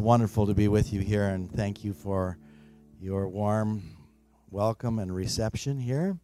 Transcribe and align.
wonderful 0.00 0.46
to 0.46 0.54
be 0.54 0.66
with 0.66 0.92
you 0.92 1.00
here, 1.00 1.28
and 1.28 1.50
thank 1.52 1.84
you 1.84 1.92
for 1.92 2.38
your 3.00 3.28
warm 3.28 3.82
welcome 4.50 4.98
and 4.98 5.14
reception 5.14 5.78
here. 5.78 6.18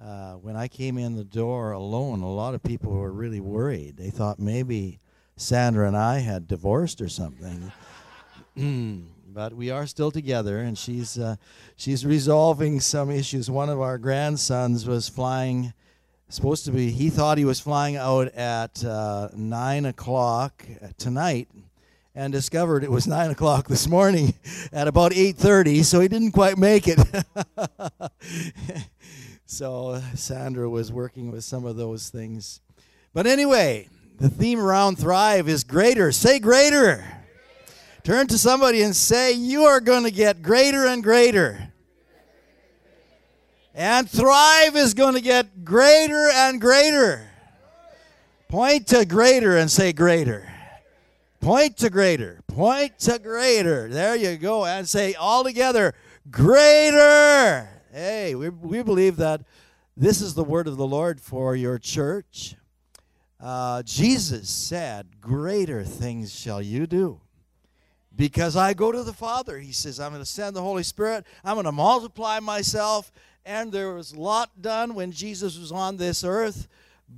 Uh, 0.00 0.34
when 0.34 0.56
I 0.56 0.68
came 0.68 0.98
in 0.98 1.16
the 1.16 1.24
door 1.24 1.72
alone, 1.72 2.22
a 2.22 2.32
lot 2.32 2.54
of 2.54 2.62
people 2.62 2.92
were 2.92 3.12
really 3.12 3.40
worried. 3.40 3.96
They 3.96 4.10
thought 4.10 4.38
maybe 4.38 5.00
Sandra 5.36 5.86
and 5.86 5.96
I 5.96 6.20
had 6.20 6.46
divorced 6.46 7.00
or 7.00 7.08
something. 7.08 7.72
but 9.26 9.54
we 9.54 9.70
are 9.70 9.86
still 9.86 10.10
together, 10.10 10.58
and 10.58 10.76
she's 10.78 11.18
uh, 11.18 11.36
she's 11.76 12.04
resolving 12.04 12.80
some 12.80 13.10
issues. 13.10 13.50
One 13.50 13.68
of 13.68 13.80
our 13.80 13.98
grandsons 13.98 14.86
was 14.86 15.08
flying, 15.08 15.72
supposed 16.28 16.64
to 16.66 16.70
be. 16.70 16.90
He 16.90 17.10
thought 17.10 17.38
he 17.38 17.44
was 17.44 17.60
flying 17.60 17.96
out 17.96 18.28
at 18.28 18.84
uh, 18.84 19.28
nine 19.34 19.86
o'clock 19.86 20.64
tonight, 20.98 21.48
and 22.14 22.32
discovered 22.32 22.84
it 22.84 22.90
was 22.90 23.06
nine 23.06 23.30
o'clock 23.30 23.68
this 23.68 23.88
morning 23.88 24.34
at 24.72 24.88
about 24.88 25.12
eight 25.12 25.36
thirty. 25.36 25.82
So 25.82 26.00
he 26.00 26.08
didn't 26.08 26.32
quite 26.32 26.58
make 26.58 26.84
it. 26.86 26.98
so 29.46 29.90
uh, 29.90 30.00
Sandra 30.14 30.68
was 30.68 30.92
working 30.92 31.30
with 31.30 31.44
some 31.44 31.64
of 31.64 31.76
those 31.76 32.08
things, 32.08 32.60
but 33.12 33.26
anyway, 33.26 33.88
the 34.18 34.28
theme 34.28 34.60
around 34.60 34.96
Thrive 34.96 35.48
is 35.48 35.64
greater. 35.64 36.12
Say 36.12 36.38
greater. 36.38 37.04
Turn 38.04 38.26
to 38.28 38.38
somebody 38.38 38.82
and 38.82 38.94
say, 38.94 39.32
You 39.32 39.64
are 39.64 39.80
going 39.80 40.04
to 40.04 40.10
get 40.10 40.42
greater 40.42 40.86
and 40.86 41.02
greater. 41.02 41.72
And 43.74 44.08
Thrive 44.08 44.76
is 44.76 44.94
going 44.94 45.14
to 45.14 45.20
get 45.20 45.64
greater 45.64 46.28
and 46.32 46.60
greater. 46.60 47.28
Point 48.48 48.88
to 48.88 49.06
greater 49.06 49.56
and 49.56 49.70
say 49.70 49.92
greater. 49.92 50.51
Point 51.42 51.76
to 51.78 51.90
greater. 51.90 52.40
Point 52.46 53.00
to 53.00 53.18
greater. 53.18 53.88
There 53.88 54.14
you 54.14 54.36
go. 54.36 54.64
And 54.64 54.88
say 54.88 55.14
all 55.14 55.42
together, 55.42 55.92
greater. 56.30 57.68
Hey, 57.92 58.36
we, 58.36 58.48
we 58.48 58.84
believe 58.84 59.16
that 59.16 59.42
this 59.96 60.20
is 60.20 60.34
the 60.34 60.44
word 60.44 60.68
of 60.68 60.76
the 60.76 60.86
Lord 60.86 61.20
for 61.20 61.56
your 61.56 61.78
church. 61.78 62.54
Uh, 63.40 63.82
Jesus 63.82 64.48
said, 64.48 65.20
Greater 65.20 65.82
things 65.82 66.32
shall 66.32 66.62
you 66.62 66.86
do 66.86 67.20
because 68.14 68.56
I 68.56 68.72
go 68.72 68.92
to 68.92 69.02
the 69.02 69.12
Father. 69.12 69.58
He 69.58 69.72
says, 69.72 69.98
I'm 69.98 70.12
going 70.12 70.22
to 70.22 70.26
send 70.26 70.54
the 70.54 70.62
Holy 70.62 70.84
Spirit, 70.84 71.26
I'm 71.44 71.56
going 71.56 71.64
to 71.64 71.72
multiply 71.72 72.38
myself. 72.38 73.10
And 73.44 73.72
there 73.72 73.94
was 73.94 74.12
a 74.12 74.20
lot 74.20 74.62
done 74.62 74.94
when 74.94 75.10
Jesus 75.10 75.58
was 75.58 75.72
on 75.72 75.96
this 75.96 76.22
earth, 76.22 76.68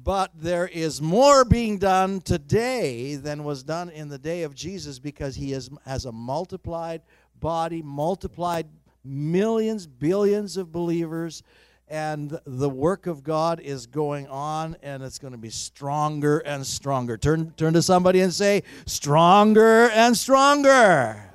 but 0.02 0.32
there 0.34 0.66
is 0.66 1.00
more 1.00 1.44
being 1.44 1.78
done 1.78 2.20
today 2.20 3.16
than 3.16 3.44
was 3.44 3.62
done 3.62 3.90
in 3.90 4.08
the 4.08 4.18
day 4.18 4.42
of 4.42 4.54
Jesus 4.54 4.98
because 4.98 5.36
he 5.36 5.52
is, 5.52 5.70
has 5.84 6.04
a 6.04 6.12
multiplied 6.12 7.02
body, 7.40 7.82
multiplied 7.82 8.66
millions, 9.04 9.86
billions 9.86 10.56
of 10.56 10.72
believers 10.72 11.42
and 11.88 12.38
the 12.46 12.68
work 12.68 13.06
of 13.06 13.22
God 13.22 13.60
is 13.60 13.86
going 13.86 14.26
on 14.28 14.76
and 14.82 15.02
it's 15.02 15.18
going 15.18 15.32
to 15.32 15.38
be 15.38 15.50
stronger 15.50 16.38
and 16.38 16.66
stronger. 16.66 17.18
Turn, 17.18 17.52
turn 17.56 17.74
to 17.74 17.82
somebody 17.82 18.20
and 18.20 18.32
say, 18.32 18.62
stronger 18.86 19.90
and 19.90 20.16
stronger. 20.16 21.30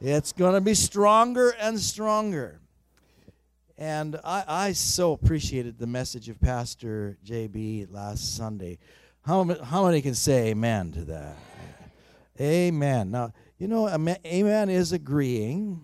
It's 0.00 0.32
going 0.32 0.54
to 0.54 0.60
be 0.60 0.74
stronger 0.74 1.50
and 1.60 1.78
stronger. 1.78 2.60
And 3.76 4.18
I, 4.24 4.44
I 4.46 4.72
so 4.72 5.12
appreciated 5.12 5.78
the 5.78 5.86
message 5.86 6.28
of 6.28 6.40
Pastor 6.40 7.18
JB 7.26 7.92
last 7.92 8.36
Sunday. 8.36 8.78
How, 9.26 9.44
how 9.64 9.86
many 9.86 10.02
can 10.02 10.14
say 10.14 10.48
amen 10.48 10.92
to 10.92 11.04
that? 11.06 11.36
Amen. 12.40 13.10
Now, 13.10 13.32
you 13.58 13.68
know, 13.68 13.88
amen 13.88 14.68
is 14.68 14.92
agreeing 14.92 15.80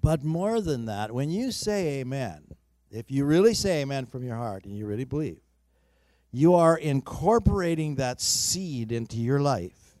but 0.00 0.24
more 0.24 0.60
than 0.60 0.86
that, 0.86 1.12
when 1.12 1.30
you 1.30 1.52
say 1.52 2.00
amen, 2.00 2.42
if 2.90 3.10
you 3.10 3.24
really 3.24 3.54
say 3.54 3.82
amen 3.82 4.06
from 4.06 4.24
your 4.24 4.36
heart 4.36 4.64
and 4.64 4.76
you 4.76 4.86
really 4.86 5.04
believe, 5.04 5.40
you 6.32 6.54
are 6.54 6.76
incorporating 6.76 7.94
that 7.96 8.20
seed 8.20 8.90
into 8.90 9.16
your 9.16 9.40
life. 9.40 9.96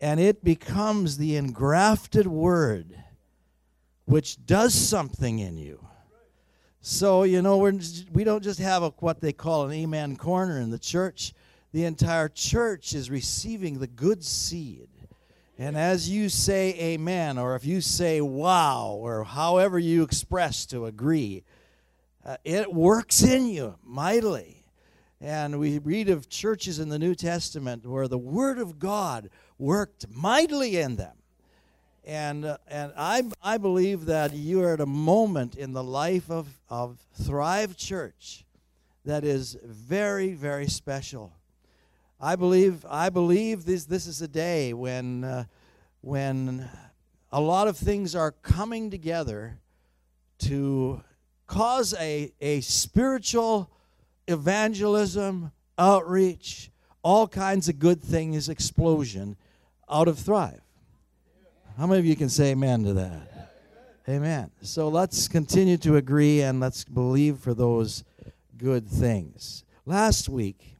And 0.00 0.20
it 0.20 0.44
becomes 0.44 1.16
the 1.16 1.36
engrafted 1.36 2.26
word 2.26 2.96
which 4.04 4.44
does 4.44 4.74
something 4.74 5.38
in 5.38 5.56
you. 5.56 5.83
So, 6.86 7.22
you 7.22 7.40
know, 7.40 7.56
we're, 7.56 7.78
we 8.12 8.24
don't 8.24 8.44
just 8.44 8.60
have 8.60 8.82
a, 8.82 8.90
what 8.98 9.20
they 9.20 9.32
call 9.32 9.66
an 9.66 9.72
amen 9.72 10.16
corner 10.16 10.60
in 10.60 10.70
the 10.70 10.78
church. 10.78 11.32
The 11.72 11.84
entire 11.84 12.28
church 12.28 12.92
is 12.92 13.10
receiving 13.10 13.78
the 13.78 13.86
good 13.86 14.22
seed 14.22 14.88
and 15.58 15.76
as 15.76 16.10
you 16.10 16.28
say 16.28 16.74
amen, 16.80 17.38
or 17.38 17.54
if 17.54 17.64
you 17.64 17.80
say 17.80 18.20
wow, 18.20 18.98
or 18.98 19.22
however 19.22 19.78
you 19.78 20.02
express 20.02 20.66
to 20.66 20.86
agree, 20.86 21.44
uh, 22.24 22.38
it 22.44 22.72
works 22.72 23.22
in 23.22 23.46
you 23.46 23.76
mightily. 23.84 24.64
And 25.20 25.60
we 25.60 25.78
read 25.78 26.08
of 26.08 26.28
churches 26.28 26.80
in 26.80 26.88
the 26.88 26.98
New 26.98 27.14
Testament 27.14 27.86
where 27.86 28.08
the 28.08 28.18
Word 28.18 28.58
of 28.58 28.80
God 28.80 29.30
worked 29.56 30.06
mightily 30.10 30.76
in 30.76 30.96
them. 30.96 31.16
And, 32.06 32.44
uh, 32.44 32.58
and 32.68 32.92
I, 32.96 33.22
I 33.42 33.56
believe 33.56 34.06
that 34.06 34.34
you 34.34 34.62
are 34.62 34.74
at 34.74 34.80
a 34.80 34.86
moment 34.86 35.56
in 35.56 35.72
the 35.72 35.82
life 35.82 36.30
of, 36.30 36.48
of 36.68 36.98
Thrive 37.14 37.76
Church 37.76 38.44
that 39.04 39.24
is 39.24 39.56
very, 39.64 40.34
very 40.34 40.66
special. 40.66 41.32
I 42.20 42.36
believe 42.36 42.86
I 42.88 43.10
believe 43.10 43.66
this 43.66 43.84
this 43.84 44.06
is 44.06 44.22
a 44.22 44.28
day 44.28 44.72
when 44.72 45.24
uh, 45.24 45.44
when 46.00 46.68
a 47.30 47.40
lot 47.40 47.68
of 47.68 47.76
things 47.76 48.14
are 48.14 48.30
coming 48.30 48.90
together 48.90 49.58
to 50.38 51.02
cause 51.46 51.94
a, 52.00 52.32
a 52.40 52.60
spiritual 52.62 53.70
evangelism, 54.26 55.52
outreach, 55.78 56.70
all 57.02 57.28
kinds 57.28 57.68
of 57.68 57.78
good 57.78 58.00
things, 58.00 58.48
explosion 58.48 59.36
out 59.90 60.08
of 60.08 60.18
Thrive. 60.18 60.63
How 61.76 61.88
many 61.88 61.98
of 61.98 62.06
you 62.06 62.14
can 62.14 62.28
say 62.28 62.52
amen 62.52 62.84
to 62.84 62.92
that? 62.94 63.50
Amen. 64.08 64.52
So 64.62 64.86
let's 64.88 65.26
continue 65.26 65.76
to 65.78 65.96
agree 65.96 66.40
and 66.40 66.60
let's 66.60 66.84
believe 66.84 67.38
for 67.38 67.52
those 67.52 68.04
good 68.56 68.86
things. 68.86 69.64
Last 69.84 70.28
week, 70.28 70.76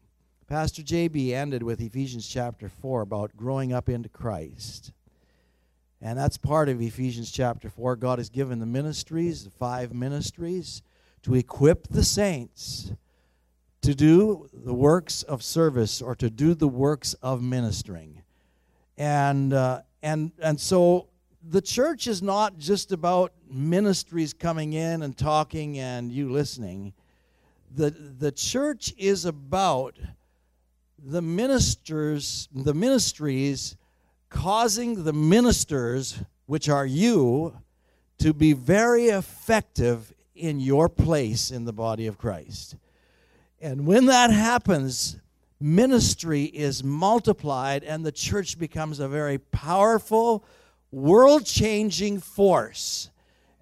Pastor 0.46 0.82
JB 0.82 1.32
ended 1.32 1.64
with 1.64 1.80
Ephesians 1.80 2.28
chapter 2.28 2.68
4 2.68 3.00
about 3.00 3.36
growing 3.36 3.72
up 3.72 3.88
into 3.88 4.08
Christ. 4.08 4.92
And 6.00 6.16
that's 6.16 6.36
part 6.36 6.68
of 6.68 6.80
Ephesians 6.80 7.32
chapter 7.32 7.68
4. 7.68 7.96
God 7.96 8.20
has 8.20 8.28
given 8.28 8.60
the 8.60 8.66
ministries, 8.66 9.42
the 9.42 9.50
five 9.50 9.92
ministries, 9.92 10.80
to 11.22 11.34
equip 11.34 11.88
the 11.88 12.04
saints 12.04 12.92
to 13.82 13.96
do 13.96 14.48
the 14.52 14.74
works 14.74 15.24
of 15.24 15.42
service 15.42 16.00
or 16.00 16.14
to 16.14 16.30
do 16.30 16.54
the 16.54 16.68
works 16.68 17.14
of 17.14 17.42
ministering. 17.42 18.22
And, 18.96 19.52
uh, 19.52 19.82
and, 20.04 20.32
and 20.38 20.60
so 20.60 21.08
the 21.42 21.62
church 21.62 22.06
is 22.06 22.20
not 22.20 22.58
just 22.58 22.92
about 22.92 23.32
ministries 23.50 24.34
coming 24.34 24.74
in 24.74 25.02
and 25.02 25.16
talking 25.16 25.78
and 25.78 26.12
you 26.12 26.30
listening. 26.30 26.92
The, 27.74 27.88
the 27.90 28.30
church 28.30 28.92
is 28.98 29.24
about 29.24 29.98
the 31.02 31.22
ministers, 31.22 32.50
the 32.54 32.74
ministries, 32.74 33.76
causing 34.28 35.04
the 35.04 35.14
ministers, 35.14 36.22
which 36.44 36.68
are 36.68 36.86
you, 36.86 37.56
to 38.18 38.34
be 38.34 38.52
very 38.52 39.06
effective 39.06 40.12
in 40.34 40.60
your 40.60 40.90
place 40.90 41.50
in 41.50 41.64
the 41.64 41.72
body 41.72 42.06
of 42.06 42.18
Christ. 42.18 42.76
And 43.58 43.86
when 43.86 44.04
that 44.06 44.30
happens, 44.30 45.16
ministry 45.60 46.44
is 46.44 46.84
multiplied 46.84 47.84
and 47.84 48.04
the 48.04 48.12
church 48.12 48.58
becomes 48.58 49.00
a 49.00 49.08
very 49.08 49.38
powerful, 49.38 50.44
world 50.90 51.46
changing 51.46 52.20
force. 52.20 53.10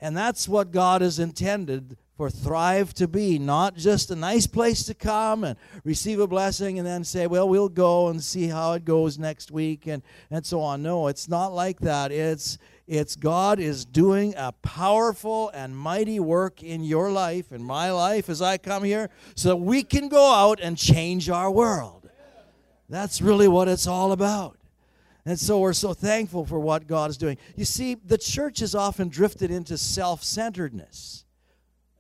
And 0.01 0.17
that's 0.17 0.49
what 0.49 0.73
God 0.73 1.01
has 1.01 1.19
intended 1.19 1.97
for 2.17 2.29
Thrive 2.29 2.93
to 2.95 3.09
be 3.09 3.39
not 3.39 3.77
just 3.77 4.11
a 4.11 4.17
nice 4.17 4.47
place 4.47 4.85
to 4.85 4.95
come 4.95 5.45
and 5.45 5.57
receive 5.85 6.21
a 6.21 6.27
blessing 6.27 6.79
and 6.79 6.87
then 6.87 7.05
say, 7.05 7.27
well, 7.27 7.49
we'll 7.49 7.69
go 7.69 8.09
and 8.09 8.23
see 8.23 8.49
how 8.49 8.73
it 8.73 8.85
goes 8.85 9.19
next 9.19 9.51
week 9.51 9.87
and, 9.87 10.03
and 10.31 10.45
so 10.45 10.61
on. 10.61 10.83
No, 10.83 11.09
it's 11.09 11.29
not 11.29 11.53
like 11.53 11.81
that. 11.81 12.13
It's, 12.13 12.59
it's 12.87 13.17
God 13.17 13.59
is 13.61 13.85
doing 13.85 14.35
a 14.37 14.53
powerful 14.53 15.51
and 15.51 15.77
mighty 15.77 16.21
work 16.21 16.63
in 16.63 16.83
your 16.83 17.11
life, 17.11 17.53
in 17.53 17.63
my 17.63 17.91
life 17.91 18.29
as 18.29 18.43
I 18.43 18.59
come 18.59 18.85
here, 18.85 19.11
so 19.35 19.51
that 19.51 19.57
we 19.57 19.83
can 19.83 20.09
go 20.09 20.33
out 20.33 20.61
and 20.61 20.77
change 20.77 21.31
our 21.31 21.51
world. 21.51 22.11
That's 22.89 23.23
really 23.23 23.49
what 23.49 23.69
it's 23.69 23.87
all 23.87 24.13
about. 24.13 24.59
And 25.25 25.39
so 25.39 25.61
we're 25.61 25.73
so 25.73 25.95
thankful 25.95 26.45
for 26.45 26.59
what 26.59 26.87
God 26.87 27.09
is 27.11 27.17
doing. 27.17 27.39
You 27.57 27.65
see, 27.65 27.95
the 27.95 28.19
church 28.19 28.59
has 28.59 28.75
often 28.75 29.09
drifted 29.09 29.51
into 29.51 29.79
self 29.79 30.25
centeredness 30.25 31.25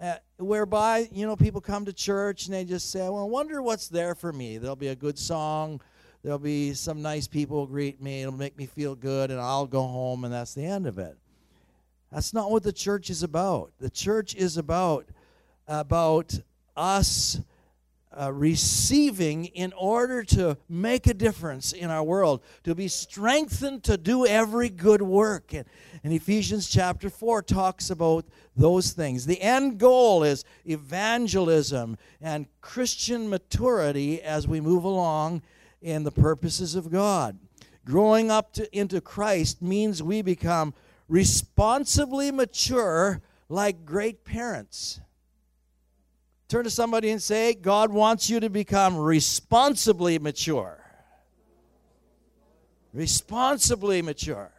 uh, 0.02 0.16
whereby 0.38 1.08
you 1.12 1.24
know 1.24 1.36
people 1.36 1.60
come 1.60 1.84
to 1.84 1.92
church 1.92 2.46
and 2.46 2.54
they 2.54 2.64
just 2.64 2.90
say 2.90 3.00
well 3.00 3.18
I 3.18 3.24
wonder 3.24 3.62
what's 3.62 3.88
there 3.88 4.14
for 4.14 4.32
me 4.32 4.58
there'll 4.58 4.74
be 4.74 4.88
a 4.88 4.96
good 4.96 5.18
song 5.18 5.80
there'll 6.22 6.38
be 6.38 6.74
some 6.74 7.02
nice 7.02 7.26
people 7.26 7.66
greet 7.66 8.00
me. 8.00 8.22
It'll 8.22 8.32
make 8.32 8.56
me 8.56 8.66
feel 8.66 8.94
good, 8.94 9.30
and 9.30 9.40
I'll 9.40 9.66
go 9.66 9.82
home, 9.82 10.24
and 10.24 10.32
that's 10.32 10.54
the 10.54 10.64
end 10.64 10.86
of 10.86 10.98
it. 10.98 11.16
That's 12.10 12.34
not 12.34 12.50
what 12.50 12.62
the 12.62 12.72
church 12.72 13.10
is 13.10 13.22
about. 13.22 13.72
The 13.80 13.90
church 13.90 14.34
is 14.34 14.56
about 14.56 15.06
about 15.68 16.38
us 16.76 17.40
uh, 18.18 18.30
receiving 18.32 19.46
in 19.46 19.72
order 19.72 20.22
to 20.22 20.56
make 20.68 21.06
a 21.06 21.14
difference 21.14 21.72
in 21.72 21.90
our 21.90 22.02
world, 22.02 22.42
to 22.64 22.74
be 22.74 22.88
strengthened 22.88 23.82
to 23.84 23.96
do 23.96 24.26
every 24.26 24.68
good 24.68 25.00
work. 25.00 25.54
And, 25.54 25.64
and 26.04 26.12
Ephesians 26.12 26.68
chapter 26.68 27.08
4 27.08 27.42
talks 27.42 27.88
about 27.88 28.26
those 28.54 28.92
things. 28.92 29.24
The 29.24 29.40
end 29.40 29.78
goal 29.78 30.24
is 30.24 30.44
evangelism 30.66 31.96
and 32.20 32.46
Christian 32.60 33.30
maturity 33.30 34.20
as 34.20 34.46
we 34.46 34.60
move 34.60 34.84
along 34.84 35.42
in 35.82 36.04
the 36.04 36.10
purposes 36.10 36.74
of 36.74 36.90
God. 36.90 37.38
Growing 37.84 38.30
up 38.30 38.52
to, 38.54 38.76
into 38.76 39.00
Christ 39.00 39.60
means 39.60 40.02
we 40.02 40.22
become 40.22 40.72
responsibly 41.08 42.30
mature 42.30 43.20
like 43.48 43.84
great 43.84 44.24
parents. 44.24 45.00
Turn 46.48 46.64
to 46.64 46.70
somebody 46.70 47.10
and 47.10 47.22
say, 47.22 47.54
God 47.54 47.90
wants 47.90 48.30
you 48.30 48.38
to 48.40 48.50
become 48.50 48.96
responsibly 48.96 50.18
mature. 50.18 50.78
Responsibly 52.92 54.02
mature. 54.02 54.52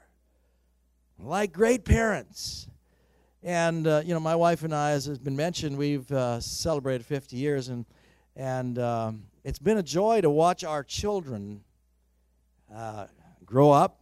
Like 1.20 1.54
great 1.54 1.86
parents. 1.86 2.68
And, 3.44 3.86
uh, 3.88 4.02
you 4.06 4.14
know, 4.14 4.20
my 4.20 4.36
wife 4.36 4.64
and 4.64 4.74
I, 4.74 4.92
as 4.92 5.06
has 5.06 5.20
been 5.20 5.36
mentioned, 5.36 5.78
we've 5.78 6.10
uh, 6.12 6.40
celebrated 6.40 7.06
50 7.06 7.36
years, 7.36 7.68
and, 7.68 7.86
and 8.36 8.80
um, 8.80 9.24
it's 9.44 9.60
been 9.60 9.78
a 9.78 9.84
joy 9.84 10.22
to 10.22 10.30
watch 10.30 10.64
our 10.64 10.84
children 10.84 11.62
uh, 12.74 13.08
grow 13.46 13.72
up 13.72 14.02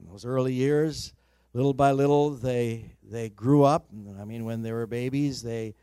in 0.00 0.10
those 0.10 0.24
early 0.24 0.52
years. 0.52 1.12
Little 1.52 1.74
by 1.74 1.92
little, 1.92 2.30
they, 2.30 2.96
they 3.02 3.28
grew 3.28 3.62
up. 3.62 3.86
I 4.18 4.24
mean, 4.24 4.44
when 4.44 4.62
they 4.62 4.72
were 4.72 4.86
babies, 4.86 5.42
they 5.42 5.74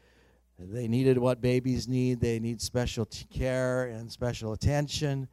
they 0.63 0.87
needed 0.87 1.17
what 1.17 1.41
babies 1.41 1.87
need. 1.87 2.19
They 2.19 2.39
need 2.39 2.61
special 2.61 3.05
t- 3.05 3.25
care 3.31 3.85
and 3.87 4.11
special 4.11 4.53
attention. 4.53 5.27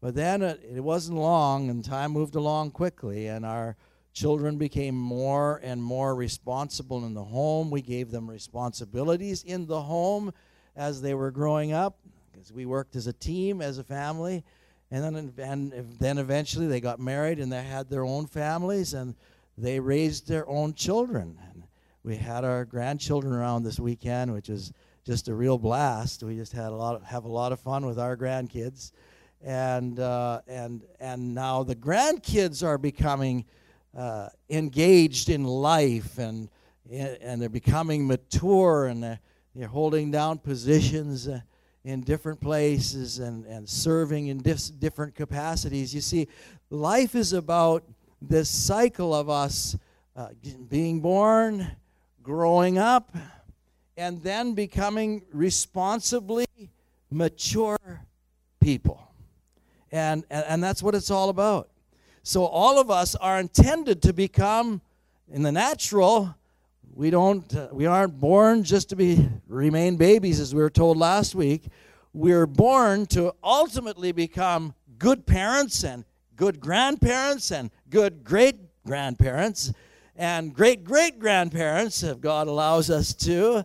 But 0.00 0.16
then 0.16 0.42
it, 0.42 0.60
it 0.74 0.80
wasn't 0.80 1.18
long, 1.18 1.70
and 1.70 1.84
time 1.84 2.10
moved 2.10 2.34
along 2.34 2.72
quickly, 2.72 3.28
and 3.28 3.46
our 3.46 3.76
children 4.12 4.58
became 4.58 4.96
more 4.96 5.60
and 5.62 5.80
more 5.82 6.16
responsible 6.16 7.04
in 7.06 7.14
the 7.14 7.22
home. 7.22 7.70
We 7.70 7.80
gave 7.80 8.10
them 8.10 8.28
responsibilities 8.28 9.44
in 9.44 9.66
the 9.66 9.82
home 9.82 10.32
as 10.74 11.00
they 11.00 11.14
were 11.14 11.30
growing 11.30 11.72
up, 11.72 11.98
we 12.52 12.66
worked 12.66 12.96
as 12.96 13.06
a 13.06 13.12
team, 13.12 13.60
as 13.60 13.78
a 13.78 13.84
family. 13.84 14.44
And 14.90 15.02
then, 15.02 15.32
and 15.38 15.98
then 15.98 16.18
eventually 16.18 16.68
they 16.68 16.80
got 16.80 17.00
married 17.00 17.40
and 17.40 17.50
they 17.50 17.62
had 17.62 17.90
their 17.90 18.04
own 18.04 18.26
families 18.26 18.94
and 18.94 19.14
they 19.58 19.80
raised 19.80 20.28
their 20.28 20.48
own 20.48 20.74
children 20.74 21.38
we 22.06 22.16
had 22.16 22.44
our 22.44 22.64
grandchildren 22.64 23.32
around 23.32 23.64
this 23.64 23.80
weekend, 23.80 24.32
which 24.32 24.48
was 24.48 24.72
just 25.04 25.26
a 25.26 25.34
real 25.34 25.58
blast. 25.58 26.22
We 26.22 26.36
just 26.36 26.52
had 26.52 26.68
a 26.68 26.74
lot 26.76 26.94
of, 26.94 27.02
have 27.02 27.24
a 27.24 27.28
lot 27.28 27.50
of 27.50 27.58
fun 27.58 27.84
with 27.84 27.98
our 27.98 28.16
grandkids, 28.16 28.92
and 29.42 29.98
uh, 29.98 30.40
and 30.46 30.84
and 31.00 31.34
now 31.34 31.64
the 31.64 31.74
grandkids 31.74 32.64
are 32.64 32.78
becoming 32.78 33.44
uh, 33.98 34.28
engaged 34.48 35.30
in 35.30 35.42
life, 35.42 36.16
and 36.18 36.48
and 36.88 37.42
they're 37.42 37.48
becoming 37.48 38.06
mature, 38.06 38.86
and 38.86 39.02
they're, 39.02 39.18
they're 39.56 39.66
holding 39.66 40.12
down 40.12 40.38
positions. 40.38 41.26
Uh, 41.26 41.40
in 41.86 42.00
different 42.00 42.40
places 42.40 43.20
and, 43.20 43.46
and 43.46 43.68
serving 43.68 44.26
in 44.26 44.38
dis- 44.38 44.70
different 44.70 45.14
capacities. 45.14 45.94
You 45.94 46.00
see, 46.00 46.26
life 46.68 47.14
is 47.14 47.32
about 47.32 47.84
this 48.20 48.48
cycle 48.48 49.14
of 49.14 49.30
us 49.30 49.78
uh, 50.16 50.30
being 50.68 50.98
born, 50.98 51.64
growing 52.24 52.76
up, 52.76 53.14
and 53.96 54.20
then 54.24 54.54
becoming 54.54 55.22
responsibly 55.32 56.46
mature 57.08 57.78
people. 58.60 59.00
And, 59.92 60.24
and, 60.28 60.44
and 60.48 60.64
that's 60.64 60.82
what 60.82 60.96
it's 60.96 61.12
all 61.12 61.28
about. 61.28 61.68
So 62.24 62.46
all 62.46 62.80
of 62.80 62.90
us 62.90 63.14
are 63.14 63.38
intended 63.38 64.02
to 64.02 64.12
become, 64.12 64.80
in 65.32 65.44
the 65.44 65.52
natural, 65.52 66.34
we 66.96 67.10
don't 67.10 67.54
uh, 67.54 67.68
we 67.72 67.84
aren't 67.84 68.18
born 68.18 68.64
just 68.64 68.88
to 68.88 68.96
be 68.96 69.28
remain 69.46 69.96
babies 69.96 70.40
as 70.40 70.54
we 70.54 70.62
were 70.62 70.70
told 70.70 70.96
last 70.96 71.34
week 71.34 71.66
we're 72.14 72.46
born 72.46 73.04
to 73.04 73.34
ultimately 73.44 74.12
become 74.12 74.74
good 74.98 75.26
parents 75.26 75.84
and 75.84 76.06
good 76.36 76.58
grandparents 76.58 77.52
and 77.52 77.70
good 77.90 78.24
great 78.24 78.56
grandparents 78.86 79.74
and 80.16 80.54
great 80.54 80.84
great 80.84 81.18
grandparents, 81.18 82.02
if 82.02 82.18
God 82.18 82.48
allows 82.48 82.88
us 82.88 83.12
to. 83.12 83.62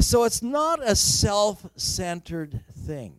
So 0.00 0.24
it's 0.24 0.42
not 0.42 0.86
a 0.86 0.94
self 0.94 1.66
centered 1.76 2.60
thing. 2.84 3.14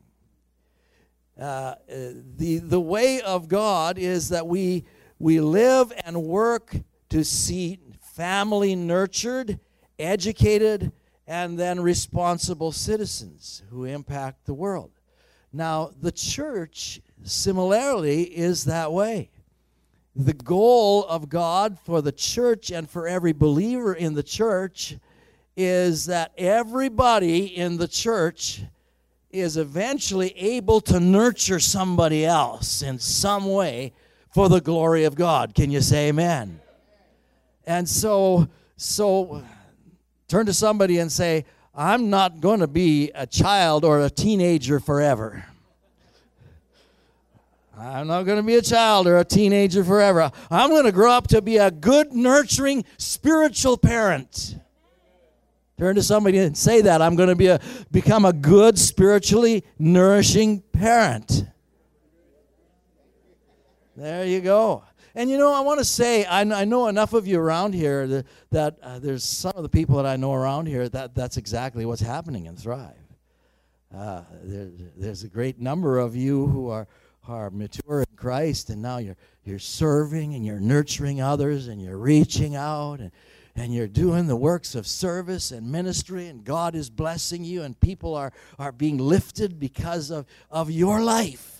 Uh, 1.41 1.73
the, 1.87 2.59
the 2.59 2.79
way 2.79 3.21
of 3.21 3.47
God 3.47 3.97
is 3.97 4.29
that 4.29 4.45
we, 4.45 4.85
we 5.17 5.39
live 5.39 5.91
and 6.05 6.21
work 6.21 6.75
to 7.09 7.23
see 7.23 7.79
family 8.19 8.75
nurtured, 8.75 9.57
educated, 9.97 10.91
and 11.25 11.57
then 11.57 11.79
responsible 11.79 12.69
citizens 12.69 13.63
who 13.69 13.85
impact 13.85 14.45
the 14.45 14.53
world. 14.53 14.91
Now, 15.53 15.91
the 16.01 16.11
church, 16.11 16.99
similarly, 17.23 18.23
is 18.23 18.65
that 18.65 18.91
way 18.91 19.29
the 20.17 20.33
goal 20.33 21.05
of 21.05 21.29
God 21.29 21.79
for 21.79 22.01
the 22.01 22.11
church 22.11 22.71
and 22.71 22.89
for 22.89 23.07
every 23.07 23.31
believer 23.31 23.93
in 23.93 24.15
the 24.15 24.23
church 24.23 24.97
is 25.55 26.07
that 26.07 26.33
everybody 26.37 27.45
in 27.55 27.77
the 27.77 27.87
church 27.87 28.63
is 29.31 29.55
eventually 29.55 30.37
able 30.37 30.81
to 30.81 30.99
nurture 30.99 31.61
somebody 31.61 32.25
else 32.25 32.81
in 32.81 32.99
some 32.99 33.45
way 33.45 33.93
for 34.33 34.49
the 34.49 34.59
glory 34.59 35.05
of 35.05 35.15
God. 35.15 35.55
Can 35.55 35.71
you 35.71 35.79
say 35.79 36.09
amen? 36.09 36.59
And 37.65 37.87
so 37.87 38.47
so 38.77 39.43
turn 40.29 40.45
to 40.45 40.53
somebody 40.53 40.99
and 40.99 41.11
say, 41.11 41.45
I'm 41.75 42.09
not 42.09 42.39
going 42.39 42.61
to 42.61 42.67
be 42.67 43.11
a 43.13 43.27
child 43.27 43.83
or 43.83 44.01
a 44.01 44.09
teenager 44.09 44.79
forever. 44.79 45.45
I'm 47.77 48.07
not 48.07 48.23
going 48.23 48.37
to 48.37 48.43
be 48.43 48.55
a 48.55 48.61
child 48.61 49.07
or 49.07 49.17
a 49.17 49.25
teenager 49.25 49.83
forever. 49.83 50.31
I'm 50.51 50.69
going 50.69 50.85
to 50.85 50.91
grow 50.91 51.11
up 51.11 51.27
to 51.27 51.41
be 51.41 51.57
a 51.57 51.71
good, 51.71 52.11
nurturing, 52.11 52.83
spiritual 52.97 53.77
parent. 53.77 54.57
Turn 55.77 55.95
to 55.95 56.03
somebody 56.03 56.39
and 56.39 56.57
say 56.57 56.81
that. 56.81 57.01
I'm 57.01 57.15
going 57.15 57.29
to 57.29 57.35
be 57.35 57.47
a, 57.47 57.61
become 57.91 58.25
a 58.25 58.33
good, 58.33 58.77
spiritually 58.77 59.63
nourishing 59.77 60.61
parent. 60.73 61.45
There 63.95 64.25
you 64.25 64.41
go. 64.41 64.83
And 65.15 65.29
you 65.29 65.37
know, 65.37 65.53
I 65.53 65.61
want 65.61 65.79
to 65.79 65.85
say, 65.85 66.25
I, 66.25 66.41
I 66.41 66.65
know 66.65 66.87
enough 66.87 67.13
of 67.13 67.27
you 67.27 67.39
around 67.39 67.73
here 67.73 68.07
that, 68.07 68.25
that 68.51 68.77
uh, 68.81 68.99
there's 68.99 69.23
some 69.23 69.53
of 69.55 69.63
the 69.63 69.69
people 69.69 69.95
that 69.97 70.05
I 70.05 70.15
know 70.15 70.33
around 70.33 70.67
here 70.67 70.87
that 70.89 71.15
that's 71.15 71.37
exactly 71.37 71.85
what's 71.85 72.01
happening 72.01 72.45
in 72.45 72.55
Thrive. 72.55 72.93
Uh, 73.95 74.21
there, 74.43 74.69
there's 74.95 75.23
a 75.23 75.27
great 75.27 75.59
number 75.59 75.97
of 75.97 76.15
you 76.15 76.47
who 76.47 76.69
are 76.69 76.87
are 77.27 77.51
mature 77.51 77.99
in 77.99 78.15
Christ, 78.15 78.69
and 78.69 78.81
now 78.81 78.97
you're 78.97 79.17
you're 79.43 79.59
serving 79.59 80.35
and 80.35 80.45
you're 80.45 80.59
nurturing 80.59 81.21
others 81.21 81.67
and 81.67 81.81
you're 81.81 81.97
reaching 81.97 82.55
out 82.55 82.99
and 82.99 83.11
and 83.55 83.73
you're 83.73 83.87
doing 83.87 84.27
the 84.27 84.35
works 84.35 84.73
of 84.73 84.87
service 84.87 85.51
and 85.51 85.69
ministry 85.69 86.27
and 86.27 86.43
God 86.45 86.75
is 86.75 86.89
blessing 86.89 87.43
you 87.43 87.63
and 87.63 87.79
people 87.79 88.15
are 88.15 88.31
are 88.57 88.71
being 88.71 88.97
lifted 88.97 89.59
because 89.59 90.11
of 90.11 90.25
of 90.49 90.71
your 90.71 91.01
life. 91.01 91.58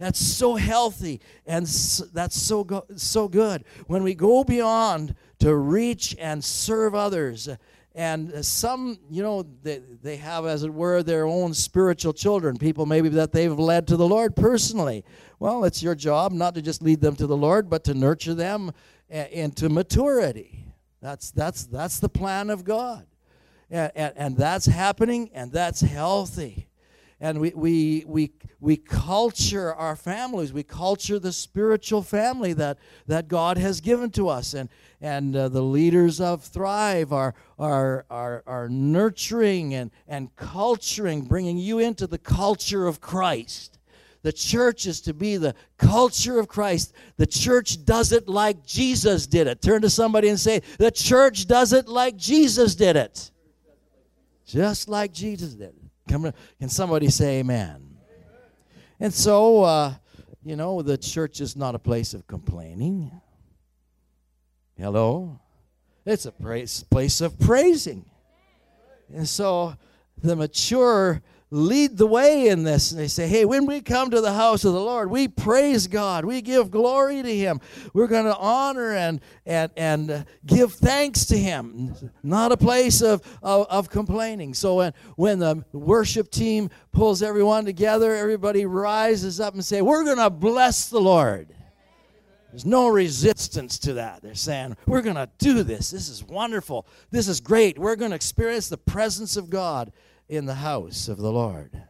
That's 0.00 0.18
so 0.18 0.54
healthy 0.54 1.20
and 1.44 1.68
so, 1.68 2.06
that's 2.06 2.34
so 2.34 2.64
go, 2.64 2.86
so 2.96 3.28
good. 3.28 3.64
When 3.86 4.02
we 4.02 4.14
go 4.14 4.42
beyond 4.44 5.14
to 5.40 5.54
reach 5.54 6.16
and 6.18 6.42
serve 6.42 6.94
others 6.94 7.50
and 7.94 8.42
some 8.42 8.98
you 9.10 9.22
know 9.22 9.44
they, 9.62 9.82
they 10.02 10.16
have 10.16 10.46
as 10.46 10.62
it 10.62 10.72
were 10.72 11.02
their 11.02 11.26
own 11.26 11.52
spiritual 11.52 12.14
children 12.14 12.56
people 12.56 12.86
maybe 12.86 13.10
that 13.10 13.32
they've 13.32 13.58
led 13.58 13.86
to 13.88 13.96
the 13.98 14.08
lord 14.08 14.34
personally. 14.34 15.04
Well 15.38 15.64
it's 15.64 15.82
your 15.82 15.94
job 15.94 16.32
not 16.32 16.54
to 16.54 16.62
just 16.62 16.80
lead 16.80 17.02
them 17.02 17.14
to 17.16 17.26
the 17.26 17.36
lord 17.36 17.68
but 17.68 17.84
to 17.84 17.92
nurture 17.92 18.34
them 18.34 18.72
eh, 19.10 19.26
into 19.30 19.68
maturity. 19.68 20.64
That's 21.02 21.30
that's 21.30 21.66
that's 21.66 22.00
the 22.00 22.08
plan 22.08 22.48
of 22.48 22.64
god. 22.64 23.06
And, 23.68 23.92
and, 23.94 24.12
and 24.16 24.36
that's 24.38 24.64
happening 24.64 25.28
and 25.34 25.52
that's 25.52 25.82
healthy 25.82 26.69
and 27.20 27.38
we, 27.40 27.52
we, 27.54 28.04
we, 28.06 28.32
we 28.60 28.76
culture 28.76 29.74
our 29.74 29.94
families. 29.94 30.52
We 30.52 30.62
culture 30.62 31.18
the 31.18 31.32
spiritual 31.32 32.02
family 32.02 32.52
that, 32.54 32.78
that 33.06 33.28
God 33.28 33.58
has 33.58 33.80
given 33.80 34.10
to 34.12 34.28
us. 34.28 34.54
And, 34.54 34.70
and 35.00 35.36
uh, 35.36 35.48
the 35.48 35.62
leaders 35.62 36.20
of 36.20 36.42
Thrive 36.42 37.12
are, 37.12 37.34
are, 37.58 38.06
are, 38.10 38.42
are 38.46 38.68
nurturing 38.68 39.74
and, 39.74 39.90
and 40.08 40.34
culturing, 40.36 41.22
bringing 41.22 41.58
you 41.58 41.78
into 41.78 42.06
the 42.06 42.18
culture 42.18 42.86
of 42.86 43.00
Christ 43.00 43.80
the 44.22 44.32
church 44.32 44.86
is 44.86 45.00
to 45.02 45.14
be 45.14 45.36
the 45.36 45.54
culture 45.78 46.38
of 46.38 46.48
Christ. 46.48 46.92
The 47.16 47.26
church 47.26 47.84
does 47.84 48.12
it 48.12 48.28
like 48.28 48.66
Jesus 48.66 49.26
did 49.26 49.46
it. 49.46 49.62
Turn 49.62 49.80
to 49.82 49.90
somebody 49.90 50.28
and 50.28 50.38
say, 50.38 50.60
The 50.78 50.90
church 50.90 51.46
does 51.46 51.72
it 51.72 51.88
like 51.88 52.16
Jesus 52.16 52.74
did 52.74 52.96
it. 52.96 53.30
Just 54.44 54.88
like 54.88 55.12
Jesus 55.12 55.54
did 55.54 55.70
it. 55.70 55.79
Come, 56.10 56.32
can 56.58 56.68
somebody 56.68 57.08
say 57.08 57.38
amen? 57.38 57.96
And 58.98 59.14
so, 59.14 59.62
uh, 59.62 59.94
you 60.42 60.56
know, 60.56 60.82
the 60.82 60.98
church 60.98 61.40
is 61.40 61.54
not 61.54 61.76
a 61.76 61.78
place 61.78 62.14
of 62.14 62.26
complaining. 62.26 63.12
Hello? 64.76 65.38
It's 66.04 66.26
a 66.26 66.32
place 66.32 67.20
of 67.20 67.38
praising. 67.38 68.04
And 69.14 69.28
so 69.28 69.76
the 70.20 70.34
mature 70.34 71.22
lead 71.50 71.96
the 71.96 72.06
way 72.06 72.48
in 72.48 72.62
this. 72.62 72.92
And 72.92 73.00
they 73.00 73.08
say, 73.08 73.26
hey, 73.26 73.44
when 73.44 73.66
we 73.66 73.80
come 73.80 74.10
to 74.10 74.20
the 74.20 74.32
house 74.32 74.64
of 74.64 74.72
the 74.72 74.80
Lord, 74.80 75.10
we 75.10 75.26
praise 75.28 75.86
God. 75.86 76.24
We 76.24 76.40
give 76.42 76.70
glory 76.70 77.22
to 77.22 77.36
Him. 77.36 77.60
We're 77.92 78.06
going 78.06 78.26
to 78.26 78.36
honor 78.36 78.92
and, 78.92 79.20
and, 79.44 79.72
and 79.76 80.10
uh, 80.10 80.24
give 80.46 80.72
thanks 80.74 81.26
to 81.26 81.36
Him. 81.36 81.94
Not 82.22 82.52
a 82.52 82.56
place 82.56 83.02
of, 83.02 83.22
of, 83.42 83.66
of 83.68 83.90
complaining. 83.90 84.54
So 84.54 84.76
when, 84.76 84.92
when 85.16 85.38
the 85.40 85.64
worship 85.72 86.30
team 86.30 86.70
pulls 86.92 87.22
everyone 87.22 87.64
together, 87.64 88.14
everybody 88.14 88.64
rises 88.64 89.40
up 89.40 89.54
and 89.54 89.64
say, 89.64 89.82
we're 89.82 90.04
going 90.04 90.18
to 90.18 90.30
bless 90.30 90.88
the 90.88 91.00
Lord. 91.00 91.54
There's 92.50 92.66
no 92.66 92.88
resistance 92.88 93.78
to 93.80 93.94
that. 93.94 94.22
They're 94.22 94.34
saying, 94.34 94.76
We're 94.84 95.02
going 95.02 95.14
to 95.14 95.30
do 95.38 95.62
this. 95.62 95.92
This 95.92 96.08
is 96.08 96.24
wonderful. 96.24 96.84
This 97.12 97.28
is 97.28 97.40
great. 97.40 97.78
We're 97.78 97.94
going 97.94 98.10
to 98.10 98.16
experience 98.16 98.68
the 98.68 98.76
presence 98.76 99.36
of 99.36 99.50
God 99.50 99.92
in 100.30 100.46
the 100.46 100.54
house 100.54 101.08
of 101.08 101.18
the 101.18 101.32
Lord. 101.32 101.82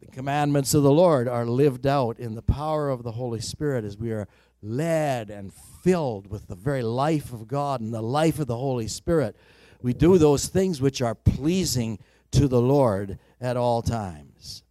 The 0.00 0.10
commandments 0.12 0.74
of 0.74 0.84
the 0.84 0.92
Lord 0.92 1.26
are 1.26 1.44
lived 1.44 1.88
out 1.88 2.20
in 2.20 2.36
the 2.36 2.42
power 2.42 2.88
of 2.88 3.02
the 3.02 3.10
Holy 3.10 3.40
Spirit 3.40 3.84
as 3.84 3.98
we 3.98 4.12
are 4.12 4.28
led 4.62 5.28
and 5.28 5.52
filled 5.82 6.30
with 6.30 6.46
the 6.46 6.54
very 6.54 6.84
life 6.84 7.32
of 7.32 7.48
God 7.48 7.80
and 7.80 7.92
the 7.92 8.00
life 8.00 8.38
of 8.38 8.46
the 8.46 8.56
Holy 8.56 8.86
Spirit. 8.86 9.36
We 9.82 9.92
do 9.92 10.18
those 10.18 10.46
things 10.46 10.80
which 10.80 11.02
are 11.02 11.16
pleasing 11.16 11.98
to 12.30 12.46
the 12.46 12.62
Lord 12.62 13.18
at 13.40 13.56
all 13.56 13.82
times. 13.82 14.62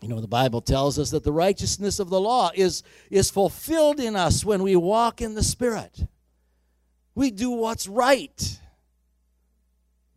You 0.00 0.08
know, 0.08 0.20
the 0.20 0.28
Bible 0.28 0.60
tells 0.60 0.96
us 0.96 1.10
that 1.10 1.24
the 1.24 1.32
righteousness 1.32 1.98
of 1.98 2.08
the 2.08 2.20
law 2.20 2.52
is, 2.54 2.84
is 3.10 3.30
fulfilled 3.30 3.98
in 3.98 4.14
us 4.14 4.44
when 4.44 4.62
we 4.62 4.76
walk 4.76 5.20
in 5.20 5.34
the 5.34 5.42
Spirit. 5.42 6.06
We 7.16 7.32
do 7.32 7.50
what's 7.50 7.88
right 7.88 8.60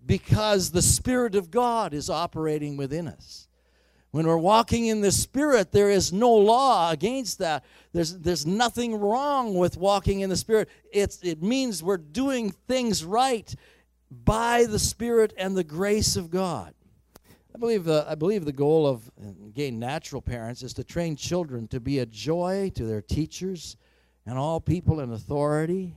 because 0.05 0.71
the 0.71 0.81
Spirit 0.81 1.35
of 1.35 1.51
God 1.51 1.93
is 1.93 2.09
operating 2.09 2.77
within 2.77 3.07
us. 3.07 3.47
When 4.11 4.27
we're 4.27 4.37
walking 4.37 4.85
in 4.85 5.01
the 5.01 5.11
Spirit, 5.11 5.73
there 5.73 5.89
is 5.89 6.13
no 6.13 6.31
law 6.31 6.91
against 6.91 7.39
that. 7.39 7.65
There's, 7.91 8.17
there's 8.17 8.45
nothing 8.45 8.95
wrong 8.95 9.55
with 9.55 9.75
walking 9.75 10.21
in 10.21 10.29
the 10.29 10.37
Spirit. 10.37 10.69
It's, 10.93 11.21
it 11.21 11.43
means 11.43 11.83
we're 11.83 11.97
doing 11.97 12.51
things 12.67 13.03
right 13.03 13.53
by 14.09 14.65
the 14.65 14.79
Spirit 14.79 15.33
and 15.37 15.57
the 15.57 15.65
grace 15.65 16.15
of 16.15 16.29
God. 16.29 16.73
I 17.53 17.57
believe, 17.57 17.87
uh, 17.87 18.05
I 18.07 18.15
believe 18.15 18.45
the 18.45 18.53
goal 18.53 18.87
of, 18.87 19.09
again, 19.47 19.79
natural 19.79 20.21
parents 20.21 20.63
is 20.63 20.73
to 20.75 20.83
train 20.83 21.15
children 21.15 21.67
to 21.69 21.79
be 21.79 21.99
a 21.99 22.05
joy 22.05 22.71
to 22.75 22.85
their 22.85 23.01
teachers 23.01 23.75
and 24.25 24.37
all 24.37 24.59
people 24.59 25.01
in 25.01 25.11
authority, 25.11 25.95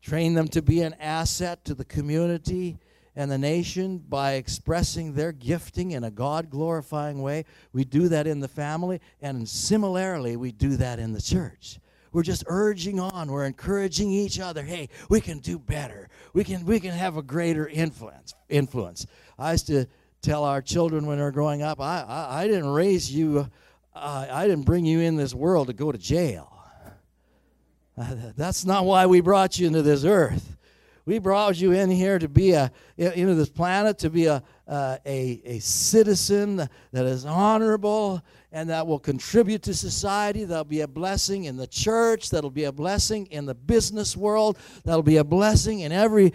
train 0.00 0.34
them 0.34 0.48
to 0.48 0.62
be 0.62 0.80
an 0.80 0.94
asset 1.00 1.64
to 1.66 1.74
the 1.74 1.84
community 1.84 2.78
and 3.16 3.30
the 3.30 3.38
nation 3.38 3.98
by 3.98 4.34
expressing 4.34 5.14
their 5.14 5.32
gifting 5.32 5.92
in 5.92 6.04
a 6.04 6.10
God 6.10 6.50
glorifying 6.50 7.22
way. 7.22 7.46
We 7.72 7.84
do 7.84 8.08
that 8.08 8.26
in 8.26 8.40
the 8.40 8.48
family, 8.48 9.00
and 9.20 9.48
similarly, 9.48 10.36
we 10.36 10.52
do 10.52 10.76
that 10.76 10.98
in 10.98 11.12
the 11.12 11.22
church. 11.22 11.80
We're 12.12 12.22
just 12.22 12.44
urging 12.46 13.00
on. 13.00 13.30
We're 13.30 13.44
encouraging 13.44 14.10
each 14.10 14.38
other. 14.38 14.62
Hey, 14.62 14.88
we 15.08 15.20
can 15.20 15.38
do 15.38 15.58
better. 15.58 16.08
We 16.32 16.44
can 16.44 16.64
we 16.64 16.78
can 16.78 16.92
have 16.92 17.16
a 17.16 17.22
greater 17.22 17.66
influence. 17.66 18.34
Influence. 18.48 19.06
I 19.38 19.52
used 19.52 19.66
to 19.66 19.86
tell 20.22 20.44
our 20.44 20.62
children 20.62 21.06
when 21.06 21.18
they're 21.18 21.30
growing 21.30 21.62
up, 21.62 21.80
I, 21.80 22.02
I, 22.02 22.42
I 22.42 22.46
didn't 22.46 22.68
raise 22.68 23.12
you, 23.12 23.48
uh, 23.94 24.26
I 24.30 24.46
didn't 24.46 24.64
bring 24.64 24.84
you 24.84 25.00
in 25.00 25.16
this 25.16 25.34
world 25.34 25.68
to 25.68 25.72
go 25.72 25.92
to 25.92 25.98
jail. 25.98 26.52
That's 28.36 28.64
not 28.64 28.84
why 28.84 29.06
we 29.06 29.20
brought 29.20 29.58
you 29.58 29.66
into 29.66 29.82
this 29.82 30.04
earth. 30.04 30.55
We 31.06 31.20
brought 31.20 31.56
you 31.56 31.70
in 31.70 31.88
here 31.88 32.18
to 32.18 32.28
be 32.28 32.50
a 32.52 32.72
into 32.98 33.36
this 33.36 33.48
planet 33.48 33.98
to 33.98 34.10
be 34.10 34.26
a 34.26 34.42
uh, 34.66 34.98
a, 35.06 35.40
a 35.44 35.58
citizen 35.60 36.56
that 36.56 37.06
is 37.06 37.24
honorable 37.24 38.20
and 38.50 38.70
that 38.70 38.86
will 38.86 38.98
contribute 38.98 39.62
to 39.62 39.74
society. 39.74 40.44
That'll 40.44 40.64
be 40.64 40.80
a 40.80 40.88
blessing 40.88 41.44
in 41.44 41.56
the 41.56 41.66
church. 41.66 42.30
That'll 42.30 42.50
be 42.50 42.64
a 42.64 42.72
blessing 42.72 43.26
in 43.26 43.46
the 43.46 43.54
business 43.54 44.16
world. 44.16 44.58
That'll 44.84 45.02
be 45.02 45.18
a 45.18 45.24
blessing 45.24 45.80
in 45.80 45.92
every 45.92 46.32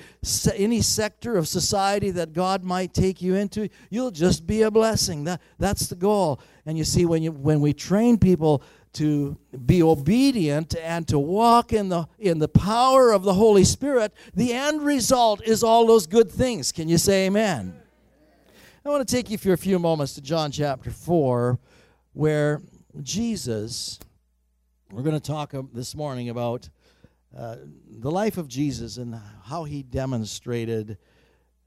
any 0.55 0.81
sector 0.81 1.35
of 1.35 1.49
society 1.49 2.11
that 2.11 2.31
God 2.31 2.63
might 2.63 2.93
take 2.93 3.21
you 3.21 3.35
into. 3.35 3.67
You'll 3.89 4.11
just 4.11 4.47
be 4.47 4.61
a 4.61 4.71
blessing. 4.71 5.25
That, 5.25 5.41
that's 5.59 5.87
the 5.87 5.95
goal. 5.95 6.39
And 6.65 6.77
you 6.77 6.85
see, 6.85 7.05
when 7.05 7.23
you 7.23 7.31
when 7.31 7.59
we 7.59 7.73
train 7.73 8.17
people 8.17 8.63
to 8.93 9.37
be 9.65 9.81
obedient 9.81 10.75
and 10.75 11.07
to 11.07 11.17
walk 11.17 11.71
in 11.71 11.89
the 11.89 12.07
in 12.19 12.39
the 12.39 12.47
power 12.47 13.11
of 13.11 13.23
the 13.23 13.33
Holy 13.33 13.63
Spirit, 13.63 14.13
the 14.33 14.53
end 14.53 14.81
result 14.81 15.41
is 15.43 15.63
all 15.63 15.85
those 15.85 16.07
good 16.07 16.31
things. 16.31 16.71
Can 16.71 16.89
you 16.89 16.97
say 16.97 17.27
amen? 17.27 17.81
I 18.83 18.89
want 18.89 19.07
to 19.07 19.15
take 19.15 19.29
you 19.29 19.37
for 19.37 19.53
a 19.53 19.57
few 19.57 19.77
moments 19.77 20.13
to 20.15 20.21
John 20.21 20.51
chapter 20.51 20.89
4, 20.89 21.59
where 22.13 22.61
Jesus, 23.03 23.99
we're 24.91 25.03
going 25.03 25.19
to 25.19 25.19
talk 25.19 25.53
this 25.71 25.93
morning 25.95 26.29
about 26.29 26.67
uh, 27.37 27.57
the 27.99 28.09
life 28.09 28.37
of 28.39 28.47
Jesus 28.47 28.97
and 28.97 29.15
how 29.43 29.65
he 29.65 29.83
demonstrated 29.83 30.97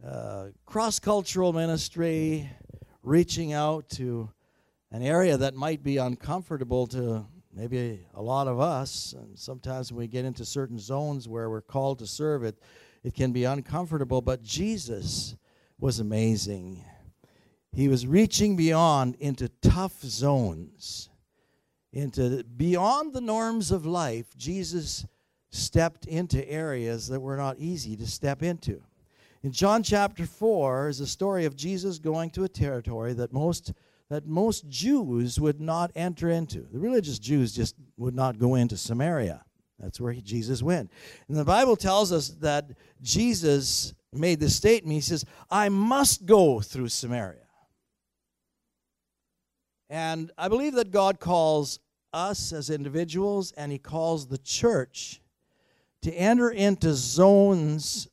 uh, 0.05 0.47
cross 0.67 0.99
cultural 0.99 1.53
ministry, 1.53 2.51
reaching 3.03 3.53
out 3.53 3.89
to 3.91 4.29
an 4.95 5.03
area 5.03 5.37
that 5.37 5.57
might 5.57 5.83
be 5.83 5.97
uncomfortable 5.97 6.87
to 6.87 7.27
maybe 7.53 8.07
a 8.15 8.23
lot 8.23 8.47
of 8.47 8.61
us. 8.61 9.13
And 9.19 9.37
sometimes 9.37 9.91
when 9.91 9.99
we 9.99 10.07
get 10.07 10.25
into 10.25 10.45
certain 10.45 10.79
zones 10.79 11.27
where 11.27 11.51
we're 11.51 11.63
called 11.63 11.99
to 11.99 12.07
serve 12.07 12.45
it, 12.45 12.57
it 13.03 13.13
can 13.13 13.33
be 13.33 13.43
uncomfortable. 13.43 14.23
But 14.23 14.45
Jesus 14.45 15.35
was 15.81 15.99
amazing. 15.99 16.85
He 17.73 17.89
was 17.89 18.07
reaching 18.07 18.55
beyond 18.55 19.17
into 19.19 19.49
tough 19.63 20.01
zones, 20.01 21.11
into 21.93 22.45
beyond 22.45 23.15
the 23.15 23.21
norms 23.21 23.73
of 23.73 23.85
life. 23.85 24.27
Jesus 24.37 25.05
stepped 25.51 26.07
into 26.07 26.49
areas 26.49 27.09
that 27.09 27.19
were 27.19 27.37
not 27.37 27.59
easy 27.59 27.97
to 27.97 28.07
step 28.07 28.45
into. 28.45 28.81
In 29.43 29.51
John 29.51 29.83
chapter 29.83 30.25
4 30.25 30.89
is 30.89 31.01
a 31.01 31.07
story 31.09 31.47
of 31.47 31.57
Jesus 31.57 31.99
going 31.99 32.31
to 32.31 32.45
a 32.45 32.49
territory 32.49 33.13
that 33.15 33.33
most 33.33 33.73
that 34.11 34.27
most 34.27 34.69
Jews 34.69 35.41
would 35.41 35.61
not 35.61 35.91
enter 35.95 36.29
into. 36.29 36.67
The 36.71 36.79
religious 36.79 37.19
Jews 37.19 37.55
just 37.55 37.75
would 37.97 38.15
not 38.15 38.39
go 38.39 38.55
into 38.55 38.77
Samaria. 38.77 39.45
That's 39.79 40.01
where 40.01 40.13
he, 40.13 40.21
Jesus 40.21 40.63
went. 40.63 40.91
And 41.29 41.37
the 41.37 41.45
Bible 41.45 41.77
tells 41.77 42.13
us 42.13 42.29
that 42.41 42.71
Jesus 43.03 43.95
made 44.13 44.41
this 44.41 44.55
statement. 44.55 44.95
He 44.95 45.01
says, 45.01 45.25
I 45.51 45.69
must 45.69 46.27
go 46.27 46.61
through 46.61 46.89
Samaria. 46.89 47.39
And 49.91 50.31
I 50.39 50.49
believe 50.49 50.75
that 50.75 50.91
God 50.91 51.21
calls 51.21 51.79
us 52.13 52.53
as 52.53 52.71
individuals 52.71 53.53
and 53.57 53.71
He 53.73 53.79
calls 53.79 54.27
the 54.27 54.39
church 54.39 55.21
to 56.03 56.13
enter 56.13 56.51
into 56.51 56.95
zones 56.95 58.09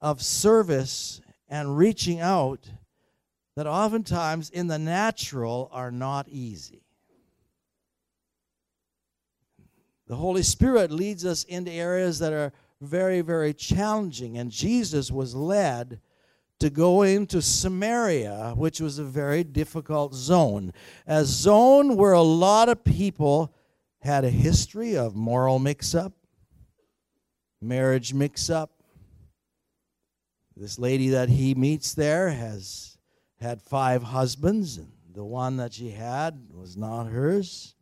of 0.00 0.22
service 0.22 1.20
and 1.48 1.76
reaching 1.76 2.20
out 2.20 2.70
that 3.56 3.66
oftentimes 3.66 4.50
in 4.50 4.66
the 4.66 4.78
natural 4.78 5.68
are 5.72 5.90
not 5.90 6.28
easy. 6.28 6.82
The 10.06 10.16
Holy 10.16 10.42
Spirit 10.42 10.90
leads 10.90 11.24
us 11.24 11.44
into 11.44 11.70
areas 11.70 12.18
that 12.18 12.32
are 12.32 12.52
very, 12.80 13.20
very 13.20 13.54
challenging, 13.54 14.36
and 14.36 14.50
Jesus 14.50 15.10
was 15.10 15.34
led 15.34 16.00
to 16.60 16.70
go 16.70 17.02
into 17.02 17.40
Samaria, 17.40 18.54
which 18.56 18.80
was 18.80 18.98
a 18.98 19.04
very 19.04 19.44
difficult 19.44 20.14
zone, 20.14 20.72
a 21.06 21.24
zone 21.24 21.96
where 21.96 22.12
a 22.12 22.22
lot 22.22 22.68
of 22.68 22.84
people 22.84 23.54
had 24.00 24.24
a 24.24 24.30
history 24.30 24.96
of 24.96 25.16
moral 25.16 25.58
mix 25.58 25.94
up, 25.94 26.12
marriage 27.62 28.12
mix 28.12 28.50
up. 28.50 28.70
This 30.56 30.78
lady 30.78 31.08
that 31.08 31.30
he 31.30 31.54
meets 31.54 31.94
there 31.94 32.30
has 32.30 32.93
had 33.40 33.60
five 33.62 34.02
husbands, 34.02 34.76
and 34.76 34.90
the 35.12 35.24
one 35.24 35.56
that 35.58 35.74
she 35.74 35.90
had 35.90 36.48
was 36.52 36.76
not 36.76 37.04
hers. 37.04 37.74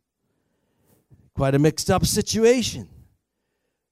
Quite 1.35 1.55
a 1.55 1.59
mixed 1.59 1.89
up 1.89 2.05
situation. 2.05 2.87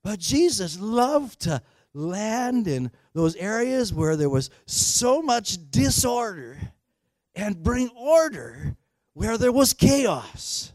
But 0.03 0.19
Jesus 0.19 0.79
loved 0.79 1.41
to 1.41 1.61
land 1.93 2.67
in 2.67 2.91
those 3.13 3.35
areas 3.35 3.93
where 3.93 4.15
there 4.15 4.29
was 4.29 4.49
so 4.65 5.21
much 5.21 5.57
disorder 5.69 6.57
and 7.35 7.61
bring 7.61 7.89
order 7.89 8.75
where 9.13 9.37
there 9.37 9.51
was 9.51 9.73
chaos. 9.73 10.71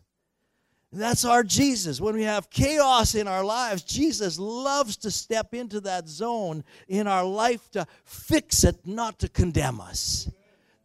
That's 0.93 1.25
our 1.25 1.43
Jesus. 1.43 2.01
When 2.01 2.15
we 2.15 2.23
have 2.23 2.49
chaos 2.49 3.15
in 3.15 3.29
our 3.29 3.45
lives, 3.45 3.83
Jesus 3.83 4.39
loves 4.39 4.97
to 4.99 5.11
step 5.11 5.53
into 5.53 5.81
that 5.83 6.09
zone 6.09 6.65
in 6.89 7.07
our 7.07 7.25
life 7.25 7.71
to 7.73 7.87
fix 8.05 8.65
it, 8.65 8.87
not 8.87 9.19
to 9.19 9.29
condemn 9.29 9.81
us. 9.81 10.31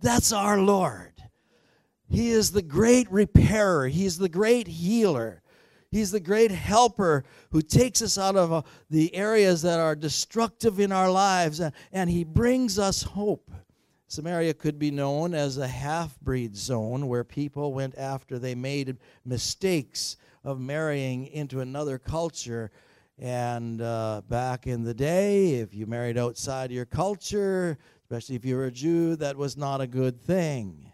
That's 0.01 0.31
our 0.31 0.59
Lord. 0.59 1.13
He 2.09 2.29
is 2.29 2.51
the 2.51 2.61
great 2.61 3.09
repairer, 3.11 3.87
He's 3.87 4.17
the 4.17 4.29
great 4.29 4.67
healer. 4.67 5.41
He's 5.91 6.11
the 6.11 6.21
great 6.21 6.51
helper 6.51 7.25
who 7.49 7.61
takes 7.61 8.01
us 8.01 8.17
out 8.17 8.37
of 8.37 8.53
uh, 8.53 8.61
the 8.89 9.13
areas 9.13 9.61
that 9.63 9.77
are 9.77 9.93
destructive 9.93 10.79
in 10.79 10.93
our 10.93 11.11
lives 11.11 11.59
and, 11.59 11.73
and 11.91 12.09
He 12.09 12.23
brings 12.23 12.79
us 12.79 13.03
hope. 13.03 13.51
Samaria 14.07 14.53
could 14.53 14.79
be 14.79 14.89
known 14.89 15.33
as 15.33 15.57
a 15.57 15.67
half 15.67 16.17
breed 16.21 16.55
zone 16.55 17.07
where 17.07 17.25
people 17.25 17.73
went 17.73 17.97
after 17.97 18.39
they 18.39 18.55
made 18.55 18.97
mistakes 19.25 20.15
of 20.45 20.59
marrying 20.61 21.27
into 21.27 21.59
another 21.59 21.97
culture. 21.97 22.71
And 23.19 23.81
uh, 23.81 24.21
back 24.27 24.67
in 24.67 24.83
the 24.83 24.93
day, 24.93 25.55
if 25.55 25.73
you 25.73 25.85
married 25.85 26.17
outside 26.17 26.71
your 26.71 26.85
culture, 26.85 27.77
especially 28.11 28.35
if 28.35 28.43
you 28.43 28.57
were 28.57 28.65
a 28.65 28.71
Jew, 28.71 29.15
that 29.15 29.37
was 29.37 29.55
not 29.55 29.79
a 29.79 29.87
good 29.87 30.21
thing. 30.21 30.91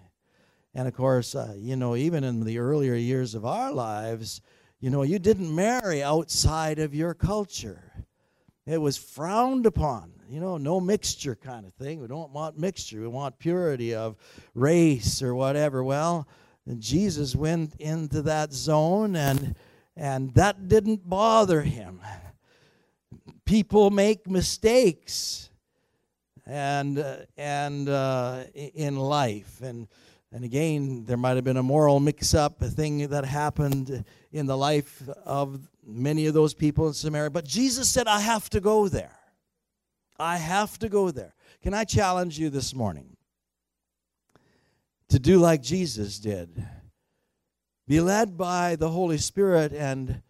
And 0.76 0.88
of 0.88 0.94
course, 0.94 1.34
uh, 1.34 1.56
you 1.58 1.76
know, 1.76 1.96
even 1.96 2.24
in 2.24 2.44
the 2.44 2.60
earlier 2.60 2.94
years 2.94 3.34
of 3.34 3.44
our 3.44 3.72
lives, 3.72 4.40
you 4.80 4.92
know, 4.92 5.02
you 5.02 5.18
didn't 5.18 5.54
marry 5.54 6.04
outside 6.04 6.78
of 6.78 6.94
your 6.94 7.16
culture. 7.16 8.06
It 8.68 8.78
was 8.78 8.98
frowned 8.98 9.66
upon 9.66 10.14
you 10.30 10.40
know, 10.40 10.58
no 10.58 10.80
mixture 10.80 11.36
kind 11.36 11.66
of 11.66 11.74
thing. 11.74 12.02
We 12.02 12.08
don't 12.08 12.34
want 12.34 12.60
mixture. 12.60 13.02
We 13.02 13.08
want 13.08 13.40
purity 13.40 13.96
of 13.96 14.16
race 14.54 15.24
or 15.24 15.34
whatever. 15.34 15.84
Well, 15.84 16.28
Jesus 16.78 17.34
went 17.34 17.76
into 17.80 18.22
that 18.24 18.54
zone 18.54 19.16
and 19.16 19.56
and 19.96 20.36
that 20.36 20.68
didn't 20.68 21.10
bother 21.10 21.62
him. 21.62 22.02
People 23.46 23.90
make 23.90 24.30
mistakes 24.30 25.48
and 26.48 26.98
uh, 27.00 27.18
and 27.38 27.90
uh, 27.90 28.44
in 28.54 28.98
life 28.98 29.62
and 29.62 29.88
and 30.32 30.44
again 30.44 31.04
there 31.06 31.18
might 31.18 31.36
have 31.36 31.44
been 31.44 31.58
a 31.58 31.64
moral 31.64 32.00
mix 32.00 32.34
up 32.34 32.62
a 32.62 32.70
thing 32.70 33.08
that 33.10 33.26
happened 33.26 34.06
in 34.32 34.46
the 34.46 34.58
life 34.58 35.08
of 35.26 35.68
many 35.86 36.26
of 36.26 36.34
those 36.34 36.54
people 36.54 36.88
in 36.88 36.94
Samaria 36.94 37.30
but 37.30 37.46
Jesus 37.46 37.90
said 37.90 38.08
I 38.08 38.22
have 38.22 38.50
to 38.52 38.60
go 38.60 38.88
there 38.88 39.18
I 40.20 40.38
have 40.38 40.80
to 40.80 40.90
go 40.90 41.12
there. 41.12 41.34
Can 41.62 41.74
I 41.74 41.84
challenge 41.84 42.40
you 42.40 42.50
this 42.50 42.74
morning 42.74 43.18
to 45.10 45.20
do 45.20 45.38
like 45.38 45.62
Jesus 45.62 46.20
did? 46.20 46.66
Be 47.88 48.02
led 48.02 48.38
by 48.38 48.76
the 48.76 48.90
Holy 48.90 49.18
Spirit 49.18 49.74
and 49.74 50.22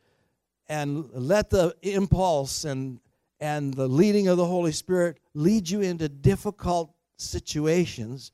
and 0.70 1.10
let 1.14 1.50
the 1.50 1.74
impulse 1.82 2.66
and 2.66 3.00
and 3.40 3.74
the 3.74 3.88
leading 3.88 4.28
of 4.28 4.38
the 4.38 4.46
Holy 4.46 4.72
Spirit 4.72 5.20
lead 5.34 5.70
you 5.70 5.82
into 5.82 6.10
difficult 6.10 6.94
situations 7.18 8.32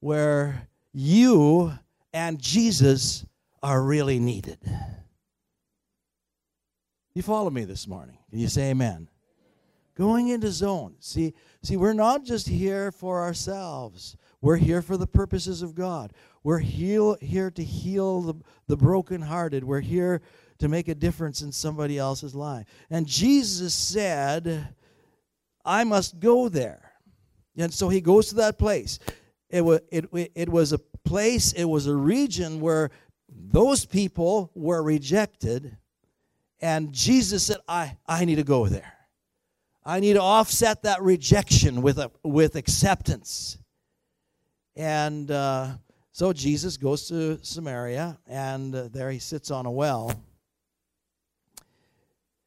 where 0.00 0.68
you 0.92 1.72
and 2.12 2.38
Jesus 2.38 3.24
are 3.62 3.82
really 3.82 4.18
needed. 4.18 4.58
You 7.14 7.22
follow 7.22 7.50
me 7.50 7.64
this 7.64 7.86
morning? 7.86 8.18
Can 8.30 8.38
you 8.38 8.48
say 8.48 8.70
amen? 8.70 9.08
going 9.94 10.28
into 10.28 10.50
zone. 10.50 10.94
See, 10.98 11.34
see, 11.62 11.76
we're 11.76 11.92
not 11.92 12.24
just 12.24 12.48
here 12.48 12.90
for 12.90 13.22
ourselves. 13.22 14.16
We're 14.40 14.56
here 14.56 14.82
for 14.82 14.96
the 14.96 15.06
purposes 15.06 15.62
of 15.62 15.74
God. 15.74 16.12
We're 16.42 16.58
heal, 16.58 17.16
here 17.20 17.50
to 17.52 17.64
heal 17.64 18.20
the, 18.20 18.34
the 18.66 18.76
brokenhearted. 18.76 19.64
We're 19.64 19.80
here 19.80 20.20
to 20.58 20.68
make 20.68 20.88
a 20.88 20.94
difference 20.94 21.42
in 21.42 21.52
somebody 21.52 21.98
else's 21.98 22.34
life. 22.34 22.66
And 22.90 23.06
Jesus 23.06 23.74
said, 23.74 24.74
I 25.64 25.84
must 25.84 26.20
go 26.20 26.48
there. 26.48 26.92
And 27.56 27.72
so 27.72 27.88
he 27.88 28.00
goes 28.00 28.28
to 28.28 28.36
that 28.36 28.58
place. 28.58 28.98
It 29.48 29.62
was, 29.62 29.80
it, 29.90 30.06
it 30.34 30.48
was 30.48 30.72
a 30.72 30.78
place, 30.78 31.52
it 31.52 31.64
was 31.64 31.86
a 31.86 31.94
region 31.94 32.60
where 32.60 32.90
those 33.28 33.84
people 33.84 34.50
were 34.54 34.82
rejected. 34.82 35.76
And 36.60 36.92
Jesus 36.92 37.44
said, 37.44 37.58
I, 37.68 37.96
I 38.06 38.24
need 38.24 38.36
to 38.36 38.44
go 38.44 38.66
there. 38.66 38.92
I 39.84 40.00
need 40.00 40.14
to 40.14 40.22
offset 40.22 40.82
that 40.82 41.02
rejection 41.02 41.82
with, 41.82 41.98
a, 41.98 42.10
with 42.22 42.56
acceptance. 42.56 43.58
And 44.76 45.30
uh, 45.30 45.74
so 46.12 46.32
Jesus 46.32 46.76
goes 46.76 47.06
to 47.08 47.38
Samaria, 47.44 48.18
and 48.26 48.74
uh, 48.74 48.88
there 48.88 49.10
he 49.10 49.18
sits 49.18 49.50
on 49.50 49.66
a 49.66 49.70
well. 49.70 50.10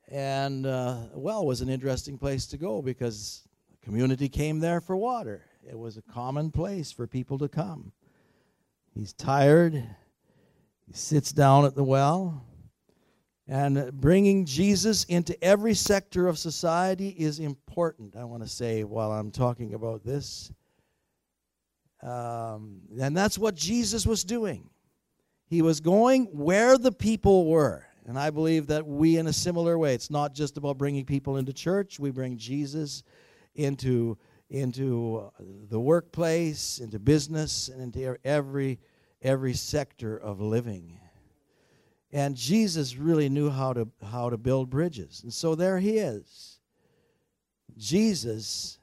And 0.10 0.65
uh, 0.65 0.98
well 1.13 1.46
was 1.46 1.62
an 1.62 1.70
interesting 1.70 2.17
place 2.17 2.46
to 2.48 2.58
go 2.58 2.82
because 2.82 3.48
the 3.72 3.86
community 3.86 4.30
came 4.30 4.60
there 4.60 4.80
for 4.80 4.96
water. 4.96 5.43
It 5.70 5.78
was 5.78 5.98
a 5.98 6.02
common 6.02 6.50
place 6.50 6.91
for 6.91 7.08
people 7.08 7.38
to 7.39 7.50
come. 7.50 7.91
He's 8.93 9.12
tired. 9.13 9.74
He 9.74 10.93
sits 10.93 11.32
down 11.34 11.65
at 11.65 11.76
the 11.76 11.84
well. 11.84 12.46
And 13.50 13.91
bringing 13.93 14.46
Jesus 14.46 15.04
into 15.06 15.41
every 15.43 15.74
sector 15.74 16.28
of 16.28 16.38
society 16.38 17.10
is 17.10 17.39
important, 17.39 18.15
I 18.15 18.26
want 18.26 18.43
to 18.43 18.50
say, 18.50 18.84
while 18.84 19.12
I'm 19.12 19.32
talking 19.32 19.74
about 19.74 20.04
this. 20.04 20.52
Um, 22.04 22.82
and 23.00 23.15
that's 23.15 23.38
what 23.38 23.56
Jesus 23.56 24.06
was 24.06 24.24
doing. 24.24 24.70
He 25.48 25.62
was 25.62 25.80
going 25.80 26.26
where 26.26 26.78
the 26.78 26.91
people 26.91 27.46
were. 27.48 27.87
And 28.08 28.17
I 28.17 28.30
believe 28.30 28.67
that 28.67 28.88
we, 28.88 29.17
in 29.17 29.28
a 29.28 29.34
similar 29.34 29.78
way, 29.78 29.93
it's 29.93 30.10
not 30.10 30.34
just 30.34 30.58
about 30.58 30.78
bringing 30.78 31.04
people 31.04 31.36
into 31.36 31.52
church, 31.52 32.00
we 32.00 32.10
bring 32.10 32.38
Jesus 32.38 33.04
into, 33.54 34.17
into 34.50 35.26
uh, 35.26 35.43
the 35.70 35.80
workplace, 35.80 36.80
into 36.80 37.00
business, 37.00 37.67
and 37.67 37.82
into 37.82 38.17
every, 38.24 38.80
every 39.22 39.54
sector 39.54 40.17
of 40.17 40.39
living. 40.39 41.00
And 42.13 42.38
Jesus 42.38 42.96
really 42.96 43.28
knew 43.28 43.50
how 43.50 43.74
to, 43.74 43.89
how 44.10 44.30
to 44.30 44.38
build 44.38 44.70
bridges. 44.70 45.22
And 45.24 45.34
so 45.34 45.56
there 45.56 45.78
he 45.78 45.98
is. 45.98 46.60
Jesus 47.78 48.80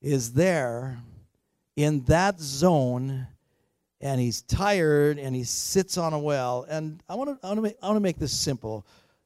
is 0.00 0.32
there 0.34 1.02
in 1.74 2.04
that 2.04 2.38
zone 2.40 3.26
and 4.02 4.20
he's 4.20 4.42
tired 4.42 5.18
and 5.18 5.34
he 5.34 5.44
sits 5.44 5.96
on 5.96 6.12
a 6.12 6.18
well. 6.18 6.66
And 6.68 7.02
I 7.08 7.14
want 7.14 7.30
to, 7.30 7.46
I 7.46 7.48
want 7.48 7.58
to, 7.58 7.62
make, 7.62 7.76
I 7.82 7.98
make 7.98 8.18
this 8.18 8.38
simple 8.38 8.84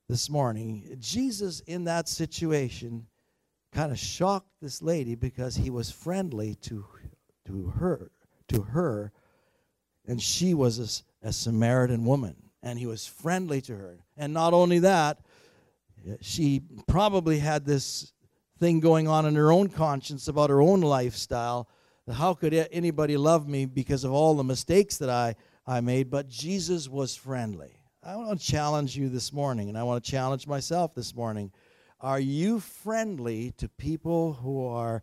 this 0.09 0.31
morning. 0.31 0.97
Jesus, 1.01 1.61
in 1.61 1.85
that 1.85 2.09
situation, 2.09 3.07
kind 3.73 3.91
of 3.91 3.99
shocked 3.99 4.51
this 4.61 4.83
lady 4.83 5.15
because 5.15 5.57
he 5.57 5.71
was 5.71 5.91
friendly 5.91 6.55
to, 6.57 6.85
to 7.47 7.69
her, 7.79 8.11
to 8.49 8.63
her, 8.63 9.13
and 10.07 10.23
she 10.23 10.55
was 10.55 11.05
a, 11.23 11.29
a 11.29 11.33
Samaritan 11.33 12.05
woman 12.05 12.37
and 12.63 12.79
he 12.79 12.87
was 12.87 13.07
friendly 13.07 13.61
to 13.63 13.77
her. 13.77 13.99
And 14.17 14.33
not 14.33 14.53
only 14.53 14.81
that, 14.81 15.19
she 16.21 16.63
probably 16.87 17.39
had 17.39 17.65
this 17.65 18.13
thing 18.59 18.81
going 18.81 19.09
on 19.09 19.27
in 19.27 19.35
her 19.35 19.53
own 19.53 19.69
conscience 19.69 20.29
about 20.29 20.51
her 20.51 20.61
own 20.61 20.81
lifestyle. 20.81 21.69
How 22.13 22.35
could 22.35 22.55
anybody 22.71 23.17
love 23.17 23.49
me 23.49 23.67
because 23.67 24.05
of 24.05 24.13
all 24.13 24.35
the 24.35 24.45
mistakes 24.45 24.97
that 24.99 25.11
I, 25.11 25.35
I 25.67 25.81
made? 25.81 26.09
But 26.11 26.29
Jesus 26.29 26.89
was 26.89 27.17
friendly. 27.17 27.81
I 28.03 28.15
want 28.15 28.39
to 28.39 28.47
challenge 28.47 28.97
you 28.97 29.09
this 29.09 29.33
morning, 29.33 29.69
and 29.69 29.77
I 29.77 29.83
want 29.83 30.05
to 30.05 30.11
challenge 30.11 30.47
myself 30.47 30.95
this 30.95 31.15
morning. 31.17 31.51
Are 32.01 32.21
you 32.21 32.61
friendly 32.61 33.53
to 33.59 33.69
people 33.69 34.35
who 34.35 34.65
are 34.67 35.03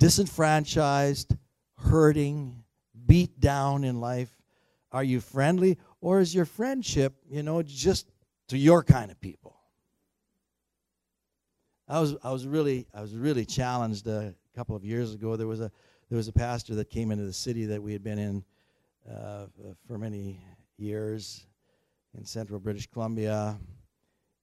disenfranchised, 0.00 1.36
hurting, 1.76 2.64
beat 3.06 3.38
down 3.38 3.84
in 3.84 4.00
life? 4.00 4.30
Are 4.90 5.04
you 5.04 5.20
friendly? 5.20 5.78
Or 6.00 6.18
is 6.18 6.34
your 6.34 6.44
friendship, 6.46 7.14
you 7.30 7.44
know, 7.44 7.62
just 7.62 8.10
to 8.48 8.58
your 8.58 8.82
kind 8.82 9.12
of 9.12 9.20
people? 9.20 9.56
I 11.86 12.00
was, 12.00 12.16
I 12.24 12.32
was 12.32 12.46
really, 12.46 12.88
I 12.92 13.02
was 13.02 13.14
really 13.14 13.44
challenged 13.44 14.08
uh, 14.08 14.30
couple 14.54 14.76
of 14.76 14.84
years 14.84 15.14
ago. 15.14 15.36
There 15.36 15.46
was 15.46 15.60
a, 15.60 15.70
there 16.10 16.16
was 16.16 16.28
a 16.28 16.32
pastor 16.32 16.74
that 16.76 16.88
came 16.88 17.10
into 17.10 17.24
the 17.24 17.32
city 17.32 17.64
that 17.66 17.82
we 17.82 17.92
had 17.92 18.04
been 18.04 18.18
in 18.18 18.44
uh, 19.10 19.46
for 19.86 19.98
many 19.98 20.40
years 20.78 21.46
in 22.16 22.24
central 22.24 22.60
British 22.60 22.86
Columbia, 22.86 23.58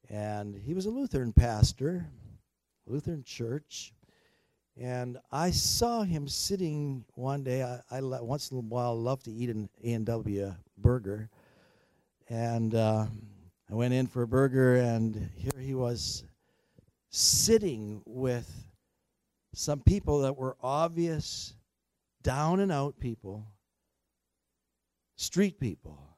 and 0.10 0.56
he 0.56 0.74
was 0.74 0.86
a 0.86 0.90
Lutheran 0.90 1.32
pastor, 1.32 2.06
Lutheran 2.86 3.24
church. 3.24 3.94
And 4.78 5.18
I 5.32 5.52
saw 5.52 6.04
him 6.04 6.28
sitting 6.28 7.06
one 7.16 7.44
day. 7.44 7.64
I, 7.64 7.80
I 7.90 8.02
once 8.02 8.52
in 8.52 8.58
a 8.58 8.62
while 8.62 9.00
love 9.00 9.22
to 9.24 9.32
eat 9.32 9.50
an 9.50 9.70
A 9.84 9.94
and 9.94 10.06
W 10.06 10.54
burger, 10.78 11.30
and 12.30 12.76
uh, 12.76 13.06
I 13.70 13.74
went 13.74 13.94
in 13.94 14.08
for 14.08 14.24
a 14.24 14.28
burger, 14.28 14.76
and 14.76 15.30
here 15.36 15.60
he 15.60 15.74
was 15.74 16.24
sitting 17.10 18.02
with 18.06 18.71
some 19.54 19.82
people 19.82 20.20
that 20.22 20.38
were 20.38 20.58
obvious, 20.62 21.54
down 22.24 22.60
and 22.60 22.72
out 22.72 23.00
people, 23.00 23.48
street 25.18 25.60
people. 25.60 26.18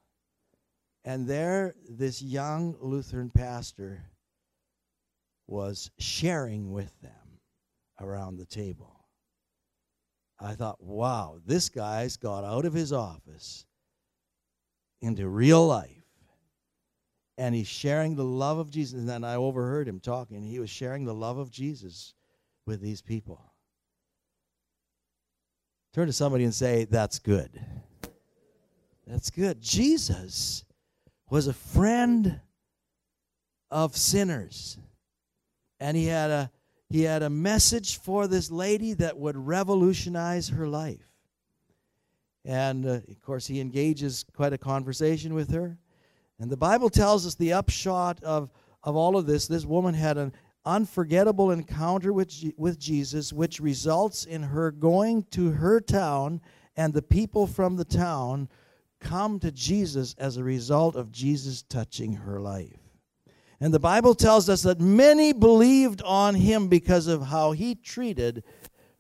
And 1.04 1.28
there, 1.28 1.76
this 1.90 2.22
young 2.22 2.76
Lutheran 2.80 3.30
pastor 3.30 4.04
was 5.48 5.92
sharing 5.98 6.72
with 6.72 6.94
them 7.02 7.40
around 8.00 8.38
the 8.38 8.46
table. 8.46 9.06
I 10.40 10.54
thought, 10.54 10.82
wow, 10.82 11.40
this 11.46 11.70
guy's 11.70 12.18
got 12.18 12.44
out 12.44 12.66
of 12.66 12.74
his 12.74 12.94
office 12.94 13.66
into 15.02 15.28
real 15.28 15.66
life. 15.66 15.90
And 17.38 17.56
he's 17.56 17.68
sharing 17.68 18.16
the 18.16 18.24
love 18.24 18.60
of 18.60 18.70
Jesus. 18.70 19.00
And 19.00 19.10
then 19.10 19.24
I 19.24 19.36
overheard 19.36 19.88
him 19.88 20.00
talking. 20.00 20.44
He 20.44 20.60
was 20.60 20.70
sharing 20.70 21.04
the 21.04 21.14
love 21.14 21.38
of 21.38 21.50
Jesus 21.50 22.14
with 22.66 22.82
these 22.82 23.02
people. 23.02 23.54
Turn 25.94 26.08
to 26.08 26.14
somebody 26.14 26.44
and 26.44 26.54
say, 26.54 26.86
That's 26.86 27.20
good. 27.20 27.50
That's 29.06 29.30
good. 29.30 29.62
Jesus 29.62 30.66
was 31.30 31.48
a 31.48 31.54
friend 31.54 32.40
of 33.70 33.98
sinners. 33.98 34.78
And 35.80 35.98
he 35.98 36.06
had 36.06 36.32
a 36.32 36.52
he 36.90 37.02
had 37.02 37.24
a 37.24 37.30
message 37.30 37.98
for 37.98 38.28
this 38.28 38.52
lady 38.52 38.94
that 38.94 39.18
would 39.18 39.36
revolutionize 39.36 40.50
her 40.50 40.68
life. 40.68 41.10
And 42.46 42.86
uh, 42.86 43.00
of 43.10 43.22
course, 43.22 43.48
he 43.48 43.60
engages 43.60 44.24
quite 44.36 44.54
a 44.54 44.60
conversation 44.60 45.34
with 45.34 45.52
her. 45.52 45.80
And 46.40 46.52
the 46.52 46.58
Bible 46.58 46.92
tells 46.92 47.26
us 47.26 47.34
the 47.34 47.54
upshot 47.54 48.24
of, 48.24 48.52
of 48.84 48.96
all 48.96 49.18
of 49.18 49.26
this 49.26 49.48
this 49.48 49.66
woman 49.66 49.96
had 49.96 50.18
an 50.18 50.34
unforgettable 50.66 51.52
encounter 51.52 52.14
with, 52.14 52.34
with 52.58 52.80
Jesus, 52.80 53.34
which 53.34 53.60
results 53.60 54.26
in 54.26 54.44
her 54.44 54.72
going 54.72 55.24
to 55.32 55.52
her 55.52 55.80
town, 55.80 56.42
and 56.76 56.94
the 56.94 57.02
people 57.02 57.48
from 57.48 57.76
the 57.76 57.86
town 57.86 58.50
come 59.00 59.40
to 59.40 59.52
Jesus 59.52 60.16
as 60.18 60.38
a 60.38 60.44
result 60.44 60.96
of 60.96 61.12
Jesus 61.12 61.62
touching 61.64 62.14
her 62.14 62.40
life. 62.40 62.80
And 63.60 63.74
the 63.74 63.80
Bible 63.80 64.16
tells 64.16 64.50
us 64.50 64.64
that 64.64 64.80
many 64.80 65.32
believed 65.34 66.02
on 66.02 66.36
him 66.36 66.68
because 66.68 67.08
of 67.08 67.28
how 67.28 67.52
he 67.52 67.76
treated 67.76 68.44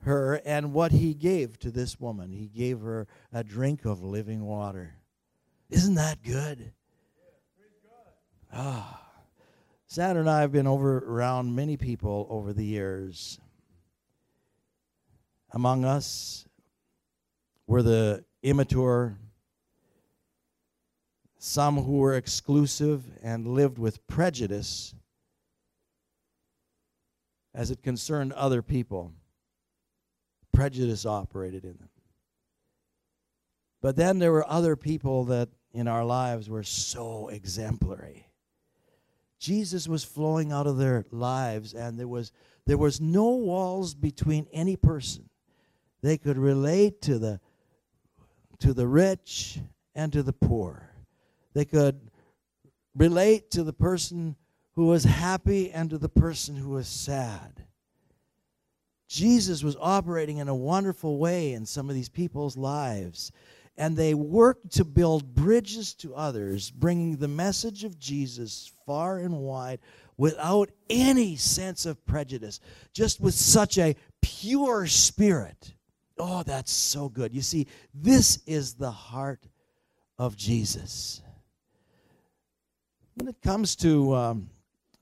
her 0.03 0.41
and 0.45 0.73
what 0.73 0.91
he 0.91 1.13
gave 1.13 1.57
to 1.59 1.71
this 1.71 1.99
woman. 1.99 2.31
He 2.31 2.47
gave 2.47 2.81
her 2.81 3.07
a 3.31 3.43
drink 3.43 3.85
of 3.85 4.03
living 4.03 4.45
water. 4.45 4.95
Isn't 5.69 5.95
that 5.95 6.21
good? 6.23 6.73
Ah. 8.53 9.02
Sandra 9.93 10.21
and 10.21 10.29
I 10.31 10.41
have 10.41 10.51
been 10.51 10.65
over 10.65 10.97
around 10.97 11.53
many 11.53 11.77
people 11.77 12.25
over 12.31 12.51
the 12.51 12.65
years. 12.65 13.39
Among 15.51 15.85
us 15.85 16.47
were 17.67 17.83
the 17.83 18.25
immature, 18.41 19.19
some 21.37 21.77
who 21.83 21.97
were 21.97 22.15
exclusive 22.15 23.03
and 23.21 23.47
lived 23.47 23.77
with 23.77 24.07
prejudice 24.07 24.95
as 27.53 27.69
it 27.69 27.83
concerned 27.83 28.33
other 28.33 28.63
people. 28.63 29.13
Prejudice 30.51 31.05
operated 31.05 31.65
in 31.65 31.77
them. 31.77 31.89
But 33.79 33.95
then 33.95 34.17
there 34.17 34.31
were 34.31 34.49
other 34.49 34.75
people 34.75 35.25
that 35.25 35.49
in 35.71 35.87
our 35.87 36.03
lives 36.03 36.49
were 36.49 36.63
so 36.63 37.27
exemplary. 37.27 38.25
Jesus 39.43 39.87
was 39.87 40.03
flowing 40.03 40.53
out 40.53 40.67
of 40.67 40.77
their 40.77 41.05
lives, 41.11 41.73
and 41.73 41.99
there 41.99 42.07
was, 42.07 42.31
there 42.65 42.77
was 42.77 43.01
no 43.01 43.31
walls 43.31 43.93
between 43.93 44.47
any 44.53 44.77
person. 44.77 45.29
They 46.01 46.17
could 46.17 46.37
relate 46.37 47.01
to 47.03 47.19
the, 47.19 47.41
to 48.59 48.73
the 48.73 48.87
rich 48.87 49.59
and 49.95 50.13
to 50.13 50.23
the 50.23 50.33
poor 50.33 50.93
they 51.53 51.65
could 51.65 51.99
relate 52.95 53.51
to 53.51 53.63
the 53.63 53.73
person 53.73 54.35
who 54.75 54.87
was 54.87 55.03
happy 55.03 55.71
and 55.71 55.89
to 55.91 55.97
the 55.97 56.09
person 56.09 56.55
who 56.55 56.69
was 56.71 56.87
sad. 56.87 57.65
Jesus 59.07 59.63
was 59.63 59.77
operating 59.79 60.37
in 60.37 60.47
a 60.47 60.55
wonderful 60.55 61.19
way 61.19 61.53
in 61.53 61.65
some 61.65 61.89
of 61.89 61.95
these 61.95 62.09
people's 62.09 62.57
lives. 62.57 63.31
And 63.77 63.97
they 63.97 64.13
worked 64.13 64.73
to 64.73 64.85
build 64.85 65.33
bridges 65.33 65.93
to 65.95 66.13
others, 66.13 66.69
bringing 66.69 67.17
the 67.17 67.27
message 67.27 67.83
of 67.83 67.97
Jesus 67.97 68.71
far 68.85 69.17
and 69.17 69.39
wide 69.39 69.79
without 70.15 70.69
any 70.89 71.35
sense 71.35 71.85
of 71.85 72.05
prejudice, 72.05 72.59
just 72.93 73.19
with 73.19 73.33
such 73.33 73.77
a 73.79 73.95
pure 74.21 74.85
spirit. 74.85 75.73
Oh, 76.19 76.43
that's 76.43 76.71
so 76.71 77.09
good. 77.09 77.33
You 77.33 77.41
see, 77.41 77.67
this 77.93 78.39
is 78.45 78.75
the 78.75 78.91
heart 78.91 79.47
of 80.19 80.37
Jesus. 80.37 81.21
When 83.15 83.27
it 83.27 83.41
comes 83.41 83.75
to 83.77 84.15
um, 84.15 84.49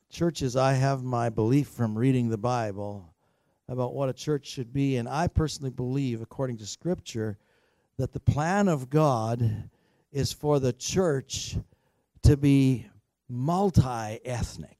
churches, 0.10 0.56
I 0.56 0.74
have 0.74 1.04
my 1.04 1.30
belief 1.30 1.68
from 1.68 1.98
reading 1.98 2.30
the 2.30 2.38
Bible 2.38 3.14
about 3.68 3.94
what 3.94 4.10
a 4.10 4.14
church 4.14 4.48
should 4.48 4.74
be, 4.74 4.98
and 4.98 5.08
I 5.08 5.28
personally 5.28 5.72
believe, 5.72 6.22
according 6.22 6.58
to 6.58 6.66
Scripture, 6.66 7.38
that 7.98 8.14
the 8.14 8.20
plan 8.20 8.68
of 8.68 8.90
God 8.90 9.70
is 10.12 10.34
for 10.34 10.60
the 10.60 10.74
church 10.74 11.56
to 12.24 12.38
be 12.38 12.88
multi 13.30 14.20
ethnic. 14.26 14.78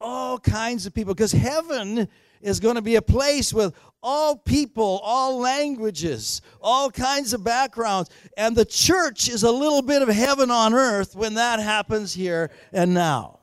All 0.00 0.38
kinds 0.38 0.86
of 0.86 0.94
people, 0.94 1.14
because 1.14 1.32
heaven 1.32 2.08
is 2.40 2.60
going 2.60 2.76
to 2.76 2.82
be 2.82 2.96
a 2.96 3.02
place 3.02 3.52
with 3.52 3.74
all 4.02 4.36
people, 4.36 5.00
all 5.02 5.38
languages, 5.38 6.40
all 6.60 6.90
kinds 6.90 7.34
of 7.34 7.44
backgrounds. 7.44 8.08
And 8.36 8.56
the 8.56 8.64
church 8.64 9.28
is 9.28 9.42
a 9.42 9.50
little 9.50 9.82
bit 9.82 10.00
of 10.02 10.08
heaven 10.08 10.50
on 10.50 10.72
earth 10.72 11.14
when 11.14 11.34
that 11.34 11.60
happens 11.60 12.14
here 12.14 12.50
and 12.72 12.94
now. 12.94 13.40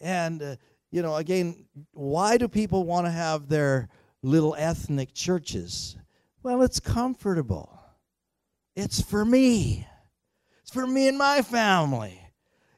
And, 0.00 0.42
uh, 0.42 0.56
you 0.90 1.00
know, 1.00 1.16
again, 1.16 1.64
why 1.92 2.36
do 2.36 2.48
people 2.48 2.84
want 2.84 3.06
to 3.06 3.10
have 3.10 3.48
their 3.48 3.88
little 4.26 4.54
ethnic 4.58 5.14
churches? 5.14 5.96
Well, 6.42 6.62
it's 6.62 6.80
comfortable. 6.80 7.80
It's 8.74 9.00
for 9.00 9.24
me. 9.24 9.86
It's 10.62 10.72
for 10.72 10.86
me 10.86 11.08
and 11.08 11.16
my 11.16 11.42
family. 11.42 12.20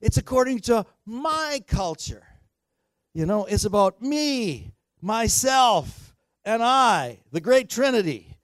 It's 0.00 0.18
according 0.18 0.61
to 0.61 0.87
my 1.06 1.62
culture. 1.66 2.22
You 3.14 3.26
know, 3.26 3.46
it's 3.46 3.64
about 3.64 4.00
me, 4.00 4.74
myself, 5.00 6.14
and 6.44 6.62
I, 6.62 7.18
the 7.32 7.40
great 7.40 7.68
Trinity. 7.68 8.37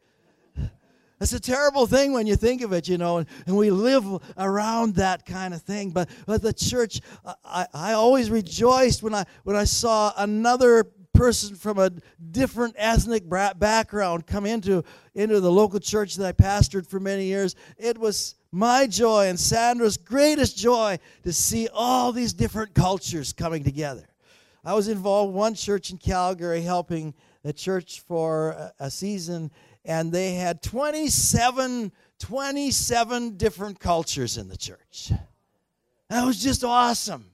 It's 1.21 1.33
a 1.33 1.41
terrible 1.41 1.87
thing 1.87 2.13
when 2.13 2.27
you 2.27 2.37
think 2.37 2.61
of 2.61 2.73
it, 2.73 2.89
you 2.89 2.99
know, 2.99 3.19
and, 3.19 3.29
and 3.47 3.57
we 3.57 3.71
live 3.71 4.05
around 4.37 4.97
that 4.97 5.25
kind 5.25 5.55
of 5.55 5.63
thing. 5.63 5.91
But, 5.91 6.11
but 6.27 6.43
the 6.43 6.53
church, 6.53 7.01
I, 7.45 7.67
I 7.73 7.93
always 7.93 8.31
rejoiced 8.31 9.03
when 9.03 9.15
I, 9.15 9.25
when 9.45 9.57
I 9.57 9.65
saw 9.65 10.13
another 10.17 10.87
person 11.15 11.55
from 11.55 11.79
a 11.79 11.91
different 12.31 12.75
ethnic 12.77 13.25
background 13.29 14.27
come 14.27 14.45
into, 14.45 14.85
into 15.15 15.41
the 15.41 15.51
local 15.51 15.81
church 15.81 16.17
that 16.17 16.27
I 16.27 16.33
pastored 16.33 16.87
for 16.87 17.01
many 17.01 17.25
years. 17.25 17.55
It 17.79 17.97
was 17.97 18.35
my 18.53 18.87
joy 18.87 19.29
and 19.29 19.39
Sandra's 19.39 19.97
greatest 19.97 20.59
joy 20.59 20.99
to 21.23 21.33
see 21.33 21.69
all 21.73 22.13
these 22.13 22.33
different 22.33 22.75
cultures 22.75 23.33
coming 23.33 23.65
together. 23.65 24.07
I 24.65 24.75
was 24.75 24.89
involved 24.89 25.35
one 25.35 25.55
church 25.55 25.91
in 25.91 25.99
Calgary 25.99 26.63
helping 26.63 27.15
the 27.43 27.53
church 27.53 28.01
for 28.01 28.73
a 28.79 28.91
season, 28.91 29.51
and 29.85 30.11
they 30.11 30.35
had 30.35 30.63
27, 30.63 31.93
27 32.19 33.37
different 33.37 33.79
cultures 33.79 34.39
in 34.39 34.49
the 34.49 34.57
church. 34.57 35.13
That 36.09 36.25
was 36.25 36.43
just 36.43 36.65
awesome 36.65 37.34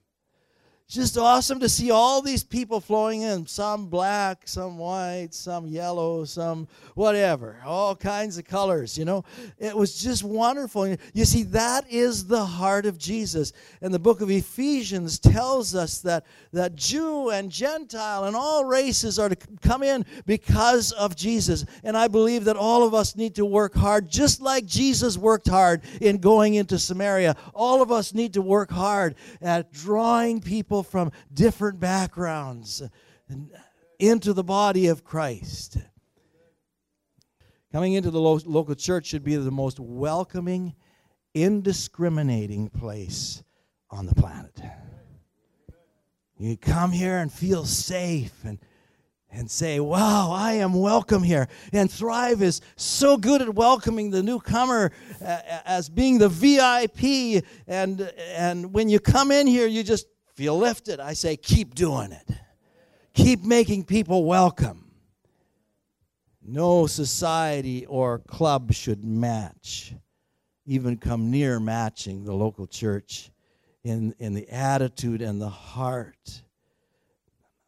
just 0.90 1.16
awesome 1.16 1.60
to 1.60 1.68
see 1.68 1.92
all 1.92 2.20
these 2.20 2.42
people 2.42 2.80
flowing 2.80 3.22
in. 3.22 3.46
Some 3.46 3.86
black 3.86 4.42
some 4.46 4.76
white 4.76 5.28
some 5.30 5.66
yellow 5.68 6.24
some 6.24 6.66
whatever. 6.94 7.62
All 7.64 7.94
kinds 7.94 8.38
of 8.38 8.44
colors 8.44 8.98
you 8.98 9.04
know? 9.04 9.24
It 9.58 9.76
was 9.76 10.02
just 10.02 10.24
wonderful. 10.24 10.96
You 11.14 11.24
see 11.24 11.44
that 11.44 11.84
is 11.88 12.26
the 12.26 12.44
heart 12.44 12.86
of 12.86 12.98
jesus. 12.98 13.52
And 13.80 13.94
the 13.94 14.00
book 14.00 14.20
of 14.20 14.30
ephesians 14.30 15.20
tells 15.20 15.76
us 15.76 16.00
that 16.00 16.26
that 16.52 16.74
jew 16.74 17.30
and 17.30 17.50
gentile 17.50 18.24
and 18.24 18.34
all 18.34 18.64
races 18.64 19.18
are 19.20 19.28
to 19.28 19.36
come 19.62 19.84
in 19.84 20.04
because 20.26 20.90
of 20.92 21.14
jesus. 21.14 21.64
And 21.84 21.96
i 21.96 22.08
believe 22.08 22.44
that 22.46 22.56
all 22.56 22.82
of 22.82 22.94
us 22.94 23.14
need 23.14 23.36
to 23.36 23.44
work 23.44 23.74
hard 23.74 24.08
just 24.08 24.40
like 24.40 24.66
jesus 24.66 25.16
worked 25.16 25.48
hard 25.48 25.82
in 26.00 26.18
going 26.18 26.54
into 26.54 26.80
samaria. 26.80 27.36
All 27.54 27.80
of 27.80 27.92
us 27.92 28.12
need 28.12 28.34
to 28.34 28.42
work 28.42 28.72
hard 28.72 29.14
at 29.40 29.72
drawing 29.72 30.40
people 30.40 30.79
people 30.80 30.90
from 30.90 31.12
different 31.32 31.78
backgrounds 31.78 32.82
into 33.98 34.32
the 34.32 34.44
body 34.44 34.86
of 34.86 35.04
Christ. 35.04 35.76
Coming 37.72 37.92
into 37.92 38.10
the 38.10 38.20
lo- 38.20 38.40
local 38.44 38.74
church 38.74 39.06
should 39.06 39.22
be 39.22 39.36
the 39.36 39.50
most 39.50 39.78
welcoming, 39.78 40.74
indiscriminating 41.34 42.68
place 42.68 43.42
on 43.90 44.06
the 44.06 44.14
planet. 44.14 44.60
You 46.38 46.56
come 46.56 46.92
here 46.92 47.18
and 47.18 47.30
feel 47.30 47.64
safe 47.64 48.44
and 48.44 48.58
and 49.32 49.50
say, 49.50 49.78
Wow, 49.78 50.32
I 50.32 50.54
am 50.54 50.74
welcome 50.74 51.22
here. 51.22 51.48
And 51.72 51.90
Thrive 51.90 52.42
is 52.42 52.60
so 52.76 53.16
good 53.16 53.40
at 53.42 53.54
welcoming 53.54 54.10
the 54.10 54.22
newcomer 54.22 54.90
uh, 55.24 55.38
as 55.64 55.88
being 55.88 56.18
the 56.18 56.28
VIP. 56.28 57.44
And, 57.68 58.12
and 58.18 58.72
when 58.72 58.88
you 58.88 58.98
come 58.98 59.30
in 59.30 59.46
here, 59.46 59.68
you 59.68 59.82
just 59.82 60.06
feel 60.40 60.64
it, 60.64 61.00
I 61.00 61.12
say, 61.12 61.36
Keep 61.36 61.74
doing 61.74 62.12
it, 62.12 62.30
keep 63.12 63.42
making 63.42 63.84
people 63.84 64.24
welcome. 64.24 64.90
No 66.42 66.86
society 66.86 67.84
or 67.84 68.20
club 68.20 68.72
should 68.72 69.04
match, 69.04 69.94
even 70.64 70.96
come 70.96 71.30
near 71.30 71.60
matching 71.60 72.24
the 72.24 72.32
local 72.32 72.66
church 72.66 73.30
in, 73.84 74.14
in 74.18 74.32
the 74.32 74.48
attitude 74.48 75.20
and 75.20 75.38
the 75.38 75.50
heart 75.50 76.42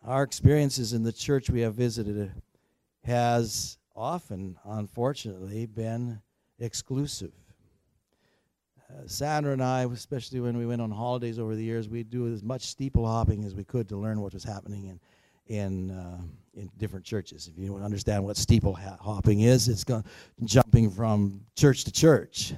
our 0.04 0.22
experiences 0.22 0.94
in 0.94 1.02
the 1.04 1.12
church 1.12 1.50
we 1.50 1.61
have 1.61 1.74
visited 1.74 2.32
has 3.04 3.76
often, 3.94 4.56
unfortunately, 4.64 5.66
been 5.66 6.20
exclusive. 6.58 7.32
Uh, 8.92 9.07
Sandra 9.07 9.52
and 9.52 9.62
I, 9.62 9.85
especially 9.85 10.40
when 10.40 10.57
we 10.57 10.66
went 10.66 10.83
on 10.83 10.90
holidays 10.90 11.38
over 11.38 11.55
the 11.55 11.62
years, 11.62 11.88
we'd 11.88 12.11
do 12.11 12.33
as 12.33 12.42
much 12.42 12.62
steeple 12.62 13.07
hopping 13.07 13.44
as 13.44 13.55
we 13.55 13.64
could 13.64 13.88
to 13.88 13.96
learn 13.96 14.20
what 14.20 14.35
was 14.35 14.44
happening 14.44 14.87
in 14.87 15.00
in 15.46 15.90
uh, 15.90 16.20
in 16.55 16.70
different 16.78 17.05
churches. 17.05 17.48
If 17.48 17.59
you 17.62 17.76
understand 17.76 18.24
what 18.24 18.37
steeple 18.37 18.74
hopping 18.74 19.40
is, 19.40 19.68
it's 19.68 19.85
going 19.85 20.05
jumping 20.44 20.90
from 20.90 21.40
church 21.57 21.85
to 21.85 21.92
church, 21.92 22.55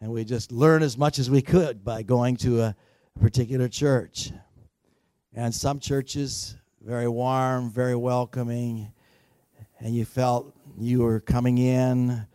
and 0.00 0.10
we 0.12 0.24
just 0.24 0.52
learn 0.52 0.82
as 0.82 0.96
much 0.96 1.18
as 1.18 1.30
we 1.30 1.42
could 1.42 1.84
by 1.84 2.02
going 2.02 2.36
to 2.38 2.62
a 2.62 2.76
particular 3.20 3.68
church. 3.68 4.30
And 5.34 5.54
some 5.54 5.80
churches 5.80 6.56
very 6.80 7.08
warm, 7.08 7.70
very 7.70 7.96
welcoming, 7.96 8.92
and 9.80 9.94
you 9.94 10.04
felt 10.04 10.54
you 10.78 11.00
were 11.00 11.20
coming 11.20 11.58
in 11.58 12.26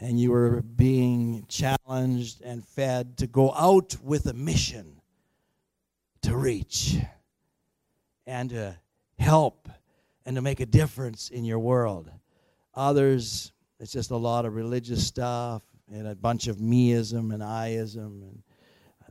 and 0.00 0.20
you 0.20 0.30
were 0.30 0.62
being 0.62 1.44
challenged 1.48 2.42
and 2.42 2.64
fed 2.64 3.16
to 3.18 3.26
go 3.26 3.52
out 3.54 3.96
with 4.02 4.26
a 4.26 4.34
mission 4.34 5.00
to 6.22 6.36
reach 6.36 6.96
and 8.26 8.50
to 8.50 8.76
help 9.18 9.68
and 10.24 10.36
to 10.36 10.42
make 10.42 10.60
a 10.60 10.66
difference 10.66 11.30
in 11.30 11.44
your 11.44 11.58
world. 11.58 12.10
Others, 12.74 13.52
it's 13.80 13.92
just 13.92 14.10
a 14.10 14.16
lot 14.16 14.44
of 14.44 14.54
religious 14.54 15.06
stuff 15.06 15.62
and 15.90 16.06
a 16.06 16.14
bunch 16.14 16.48
of 16.48 16.56
meism 16.56 17.32
and 17.32 17.42
Iism 17.42 18.22
and 18.22 18.42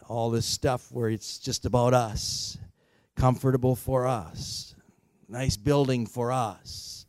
all 0.07 0.29
this 0.29 0.45
stuff 0.45 0.91
where 0.91 1.09
it's 1.09 1.39
just 1.39 1.65
about 1.65 1.93
us 1.93 2.57
comfortable 3.15 3.75
for 3.75 4.05
us, 4.05 4.75
nice 5.27 5.57
building 5.57 6.05
for 6.05 6.31
us, 6.31 7.05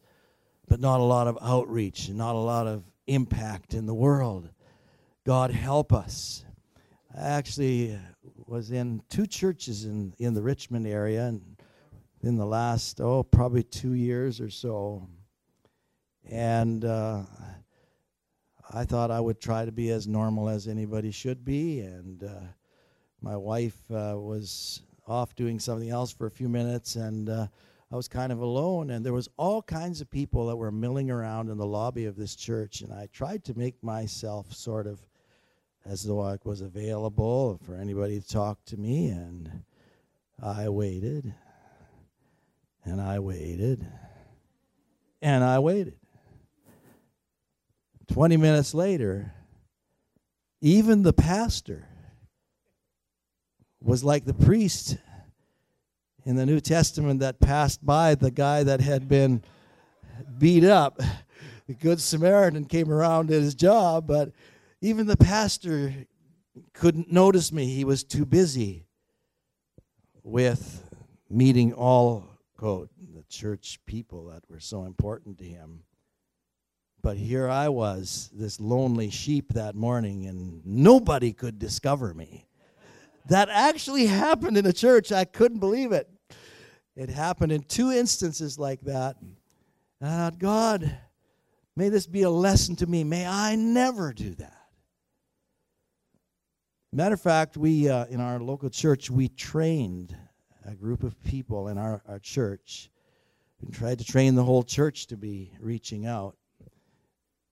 but 0.68 0.80
not 0.80 1.00
a 1.00 1.02
lot 1.02 1.26
of 1.26 1.36
outreach 1.42 2.08
and 2.08 2.16
not 2.16 2.34
a 2.34 2.38
lot 2.38 2.66
of 2.66 2.84
impact 3.06 3.74
in 3.74 3.86
the 3.86 3.94
world. 3.94 4.50
God 5.24 5.50
help 5.50 5.92
us. 5.92 6.44
I 7.16 7.28
actually 7.28 7.98
was 8.46 8.70
in 8.70 9.02
two 9.08 9.26
churches 9.26 9.84
in, 9.84 10.14
in 10.18 10.34
the 10.34 10.42
Richmond 10.42 10.86
area 10.86 11.24
and 11.26 11.56
in 12.22 12.36
the 12.36 12.46
last, 12.46 13.00
oh, 13.00 13.22
probably 13.22 13.62
two 13.62 13.94
years 13.94 14.40
or 14.40 14.50
so. 14.50 15.08
And 16.28 16.84
uh, 16.84 17.22
I 18.72 18.84
thought 18.84 19.10
I 19.10 19.20
would 19.20 19.40
try 19.40 19.64
to 19.64 19.72
be 19.72 19.90
as 19.90 20.06
normal 20.06 20.48
as 20.48 20.66
anybody 20.66 21.10
should 21.10 21.44
be. 21.44 21.80
And 21.80 22.24
uh, 22.24 22.40
my 23.20 23.36
wife 23.36 23.78
uh, 23.90 24.14
was 24.16 24.82
off 25.06 25.34
doing 25.34 25.58
something 25.60 25.90
else 25.90 26.12
for 26.12 26.26
a 26.26 26.30
few 26.30 26.48
minutes, 26.48 26.96
and 26.96 27.28
uh, 27.28 27.46
I 27.90 27.96
was 27.96 28.08
kind 28.08 28.32
of 28.32 28.40
alone. 28.40 28.90
And 28.90 29.04
there 29.04 29.12
was 29.12 29.28
all 29.36 29.62
kinds 29.62 30.00
of 30.00 30.10
people 30.10 30.46
that 30.46 30.56
were 30.56 30.72
milling 30.72 31.10
around 31.10 31.50
in 31.50 31.56
the 31.56 31.66
lobby 31.66 32.06
of 32.06 32.16
this 32.16 32.34
church, 32.34 32.80
and 32.80 32.92
I 32.92 33.08
tried 33.12 33.44
to 33.44 33.56
make 33.56 33.82
myself 33.82 34.52
sort 34.52 34.86
of 34.86 35.00
as 35.84 36.02
though 36.02 36.20
I 36.20 36.36
was 36.44 36.62
available 36.62 37.60
for 37.64 37.76
anybody 37.76 38.20
to 38.20 38.28
talk 38.28 38.64
to 38.66 38.76
me, 38.76 39.08
and 39.08 39.62
I 40.42 40.68
waited, 40.68 41.32
and 42.84 43.00
I 43.00 43.20
waited, 43.20 43.86
and 45.22 45.44
I 45.44 45.60
waited. 45.60 45.94
20 48.08 48.36
minutes 48.36 48.74
later, 48.74 49.32
even 50.60 51.02
the 51.02 51.12
pastor 51.12 51.86
was 53.80 54.02
like 54.02 54.24
the 54.24 54.34
priest 54.34 54.96
in 56.26 56.34
the 56.34 56.44
New 56.44 56.60
Testament 56.60 57.20
that 57.20 57.38
passed 57.38 57.86
by 57.86 58.16
the 58.16 58.32
guy 58.32 58.64
that 58.64 58.80
had 58.80 59.08
been 59.08 59.42
beat 60.38 60.64
up. 60.64 61.00
The 61.68 61.74
Good 61.74 62.00
Samaritan 62.00 62.64
came 62.64 62.92
around 62.92 63.30
at 63.30 63.40
his 63.40 63.54
job, 63.54 64.08
but 64.08 64.32
even 64.80 65.06
the 65.06 65.16
pastor 65.16 65.94
couldn't 66.72 67.12
notice 67.12 67.52
me. 67.52 67.66
He 67.66 67.84
was 67.84 68.02
too 68.02 68.26
busy 68.26 68.86
with 70.24 70.82
meeting 71.30 71.72
all, 71.72 72.28
quote, 72.56 72.90
the 73.14 73.22
church 73.28 73.78
people 73.86 74.26
that 74.26 74.42
were 74.48 74.60
so 74.60 74.84
important 74.84 75.38
to 75.38 75.44
him. 75.44 75.84
But 77.02 77.16
here 77.18 77.48
I 77.48 77.68
was, 77.68 78.30
this 78.32 78.58
lonely 78.58 79.10
sheep 79.10 79.52
that 79.52 79.76
morning, 79.76 80.26
and 80.26 80.60
nobody 80.66 81.32
could 81.32 81.60
discover 81.60 82.12
me. 82.12 82.48
That 83.28 83.48
actually 83.48 84.06
happened 84.06 84.56
in 84.56 84.66
a 84.66 84.72
church. 84.72 85.12
I 85.12 85.24
couldn't 85.24 85.60
believe 85.60 85.92
it. 85.92 86.08
It 86.96 87.10
happened 87.10 87.52
in 87.52 87.62
two 87.62 87.90
instances 87.90 88.58
like 88.58 88.80
that. 88.82 89.16
And 90.00 90.10
I 90.10 90.16
thought, 90.16 90.38
God, 90.38 90.98
may 91.76 91.90
this 91.90 92.06
be 92.06 92.22
a 92.22 92.30
lesson 92.30 92.74
to 92.76 92.86
me. 92.86 93.04
May 93.04 93.26
I 93.26 93.54
never 93.54 94.14
do 94.14 94.34
that. 94.36 94.52
Matter 96.92 97.14
of 97.14 97.20
fact, 97.20 97.58
we 97.58 97.90
uh, 97.90 98.06
in 98.06 98.20
our 98.20 98.40
local 98.40 98.70
church 98.70 99.10
we 99.10 99.28
trained 99.28 100.16
a 100.64 100.74
group 100.74 101.02
of 101.02 101.22
people 101.22 101.68
in 101.68 101.76
our, 101.76 102.02
our 102.08 102.18
church 102.18 102.90
and 103.60 103.72
tried 103.72 103.98
to 103.98 104.04
train 104.04 104.34
the 104.34 104.44
whole 104.44 104.62
church 104.62 105.06
to 105.08 105.16
be 105.16 105.52
reaching 105.60 106.06
out. 106.06 106.36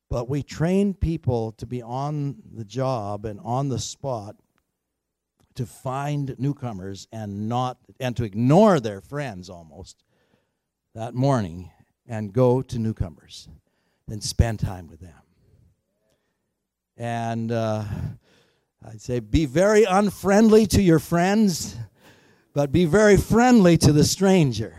But 0.08 0.28
we 0.30 0.42
trained 0.42 1.00
people 1.00 1.52
to 1.52 1.66
be 1.66 1.82
on 1.82 2.36
the 2.54 2.64
job 2.64 3.26
and 3.26 3.38
on 3.40 3.68
the 3.68 3.78
spot 3.78 4.36
to 5.54 5.66
find 5.66 6.34
newcomers 6.38 7.06
and 7.12 7.48
not 7.48 7.78
and 8.00 8.16
to 8.16 8.24
ignore 8.24 8.80
their 8.80 9.00
friends 9.00 9.48
almost 9.48 10.02
that 10.94 11.14
morning 11.14 11.70
and 12.06 12.32
go 12.32 12.62
to 12.62 12.78
newcomers 12.78 13.48
and 14.08 14.22
spend 14.22 14.60
time 14.60 14.88
with 14.88 15.00
them. 15.00 15.12
And 16.96 17.50
uh, 17.50 17.84
I'd 18.86 19.00
say 19.00 19.20
be 19.20 19.46
very 19.46 19.84
unfriendly 19.84 20.66
to 20.66 20.82
your 20.82 20.98
friends, 20.98 21.76
but 22.52 22.70
be 22.70 22.84
very 22.84 23.16
friendly 23.16 23.76
to 23.78 23.92
the 23.92 24.04
stranger. 24.04 24.76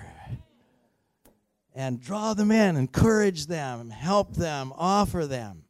And 1.73 1.99
draw 1.99 2.33
them 2.33 2.51
in, 2.51 2.77
encourage 2.77 3.47
them, 3.47 3.89
help 3.89 4.35
them, 4.35 4.71
offer 4.77 5.25
them. 5.25 5.64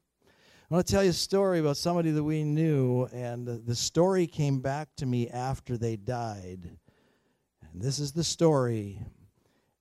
I 0.75 0.77
want 0.79 0.87
to 0.87 0.93
tell 0.93 1.03
you 1.05 1.11
a 1.11 1.13
story 1.13 1.59
about 1.59 1.77
somebody 1.77 2.11
that 2.11 2.21
we 2.21 2.43
knew, 2.43 3.05
and 3.13 3.47
the 3.47 3.75
story 3.75 4.27
came 4.27 4.59
back 4.59 4.89
to 4.97 5.05
me 5.05 5.29
after 5.29 5.77
they 5.77 5.95
died. 5.95 6.69
And 7.71 7.81
this 7.81 7.97
is 7.97 8.11
the 8.11 8.25
story 8.25 8.99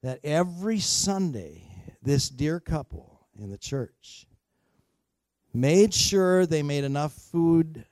that 0.05 0.21
every 0.23 0.79
Sunday, 0.79 1.65
this 2.01 2.29
dear 2.29 2.61
couple 2.61 3.27
in 3.37 3.51
the 3.51 3.59
church 3.59 4.29
made 5.53 5.93
sure 5.93 6.47
they 6.47 6.63
made 6.63 6.85
enough 6.85 7.13
food 7.13 7.85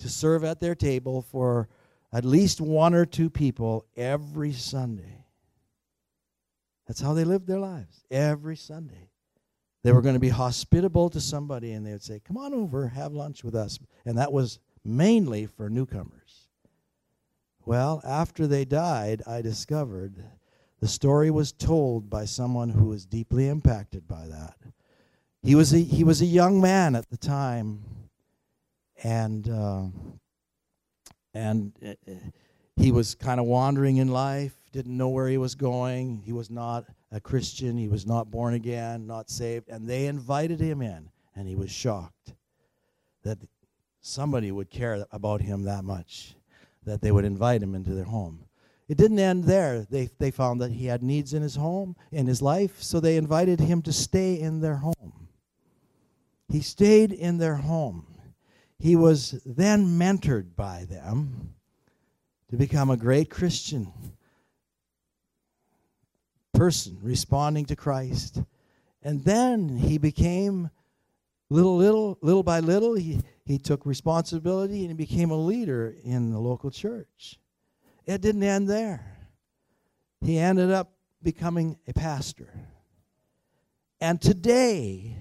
to 0.00 0.10
serve 0.10 0.44
at 0.44 0.60
their 0.60 0.74
table 0.74 1.22
for 1.22 1.70
at 2.12 2.26
least 2.26 2.60
one 2.60 2.92
or 2.92 3.06
two 3.06 3.30
people 3.30 3.86
every 3.96 4.52
Sunday. 4.52 5.24
That's 6.86 7.00
how 7.00 7.14
they 7.14 7.24
lived 7.24 7.46
their 7.46 7.60
lives 7.60 8.04
every 8.10 8.56
Sunday. 8.56 9.08
They 9.86 9.92
were 9.92 10.02
going 10.02 10.16
to 10.16 10.20
be 10.20 10.30
hospitable 10.30 11.10
to 11.10 11.20
somebody 11.20 11.70
and 11.70 11.86
they 11.86 11.92
would 11.92 12.02
say, 12.02 12.18
Come 12.18 12.36
on 12.36 12.52
over, 12.52 12.88
have 12.88 13.12
lunch 13.12 13.44
with 13.44 13.54
us. 13.54 13.78
And 14.04 14.18
that 14.18 14.32
was 14.32 14.58
mainly 14.84 15.46
for 15.46 15.70
newcomers. 15.70 16.48
Well, 17.64 18.02
after 18.04 18.48
they 18.48 18.64
died, 18.64 19.22
I 19.28 19.42
discovered 19.42 20.24
the 20.80 20.88
story 20.88 21.30
was 21.30 21.52
told 21.52 22.10
by 22.10 22.24
someone 22.24 22.70
who 22.70 22.86
was 22.86 23.06
deeply 23.06 23.46
impacted 23.48 24.08
by 24.08 24.26
that. 24.26 24.56
He 25.44 25.54
was 25.54 25.72
a, 25.72 25.78
he 25.78 26.02
was 26.02 26.20
a 26.20 26.26
young 26.26 26.60
man 26.60 26.96
at 26.96 27.08
the 27.08 27.16
time, 27.16 27.84
and, 29.04 29.48
uh, 29.48 29.84
and 31.32 31.72
uh, 31.86 32.12
he 32.74 32.90
was 32.90 33.14
kind 33.14 33.38
of 33.38 33.46
wandering 33.46 33.98
in 33.98 34.08
life, 34.08 34.56
didn't 34.72 34.96
know 34.96 35.10
where 35.10 35.28
he 35.28 35.38
was 35.38 35.54
going. 35.54 36.22
He 36.24 36.32
was 36.32 36.50
not 36.50 36.86
a 37.12 37.20
Christian. 37.20 37.76
He 37.76 37.88
was 37.88 38.06
not 38.06 38.30
born 38.30 38.54
again, 38.54 39.06
not 39.06 39.30
saved. 39.30 39.68
And 39.68 39.88
they 39.88 40.06
invited 40.06 40.60
him 40.60 40.82
in, 40.82 41.10
and 41.34 41.48
he 41.48 41.56
was 41.56 41.70
shocked 41.70 42.34
that 43.22 43.38
somebody 44.00 44.52
would 44.52 44.70
care 44.70 45.04
about 45.10 45.40
him 45.40 45.62
that 45.62 45.84
much, 45.84 46.34
that 46.84 47.00
they 47.00 47.12
would 47.12 47.24
invite 47.24 47.62
him 47.62 47.74
into 47.74 47.94
their 47.94 48.04
home. 48.04 48.44
It 48.88 48.96
didn't 48.96 49.18
end 49.18 49.44
there. 49.44 49.84
They, 49.90 50.10
they 50.18 50.30
found 50.30 50.60
that 50.60 50.70
he 50.70 50.86
had 50.86 51.02
needs 51.02 51.34
in 51.34 51.42
his 51.42 51.56
home, 51.56 51.96
in 52.12 52.26
his 52.26 52.40
life, 52.40 52.80
so 52.80 53.00
they 53.00 53.16
invited 53.16 53.58
him 53.58 53.82
to 53.82 53.92
stay 53.92 54.38
in 54.38 54.60
their 54.60 54.76
home. 54.76 55.28
He 56.48 56.60
stayed 56.60 57.12
in 57.12 57.38
their 57.38 57.56
home. 57.56 58.06
He 58.78 58.94
was 58.94 59.40
then 59.44 59.98
mentored 59.98 60.54
by 60.54 60.84
them 60.88 61.54
to 62.50 62.56
become 62.56 62.90
a 62.90 62.96
great 62.96 63.30
Christian 63.30 63.92
person 66.56 66.98
responding 67.02 67.66
to 67.66 67.76
Christ. 67.76 68.42
And 69.02 69.22
then 69.24 69.76
he 69.76 69.98
became 69.98 70.70
little 71.48 71.76
little 71.76 72.18
little 72.22 72.42
by 72.42 72.58
little 72.58 72.94
he, 72.94 73.20
he 73.44 73.58
took 73.58 73.86
responsibility 73.86 74.80
and 74.80 74.88
he 74.88 74.94
became 74.94 75.30
a 75.30 75.36
leader 75.36 75.94
in 76.02 76.30
the 76.32 76.38
local 76.38 76.70
church. 76.70 77.38
It 78.04 78.20
didn't 78.20 78.42
end 78.42 78.68
there. 78.68 79.18
He 80.20 80.38
ended 80.38 80.72
up 80.72 80.92
becoming 81.22 81.78
a 81.86 81.92
pastor. 81.92 82.52
And 84.00 84.20
today 84.20 85.16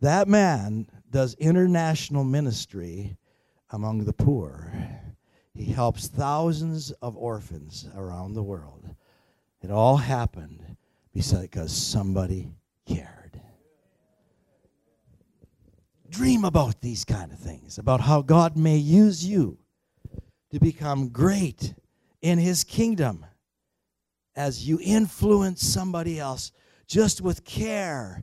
that 0.00 0.28
man 0.28 0.86
does 1.10 1.34
international 1.34 2.24
ministry 2.24 3.16
among 3.70 4.04
the 4.04 4.12
poor. 4.12 4.72
He 5.54 5.66
helps 5.72 6.08
thousands 6.08 6.90
of 7.00 7.16
orphans 7.16 7.88
around 7.96 8.34
the 8.34 8.42
world. 8.42 8.94
It 9.64 9.70
all 9.70 9.96
happened 9.96 10.76
because 11.14 11.74
somebody 11.74 12.52
cared. 12.86 13.40
Dream 16.10 16.44
about 16.44 16.82
these 16.82 17.06
kind 17.06 17.32
of 17.32 17.38
things, 17.38 17.78
about 17.78 18.02
how 18.02 18.20
God 18.20 18.58
may 18.58 18.76
use 18.76 19.24
you 19.24 19.56
to 20.50 20.60
become 20.60 21.08
great 21.08 21.72
in 22.20 22.38
His 22.38 22.62
kingdom 22.62 23.24
as 24.36 24.68
you 24.68 24.78
influence 24.82 25.64
somebody 25.64 26.20
else 26.20 26.52
just 26.86 27.22
with 27.22 27.46
care 27.46 28.22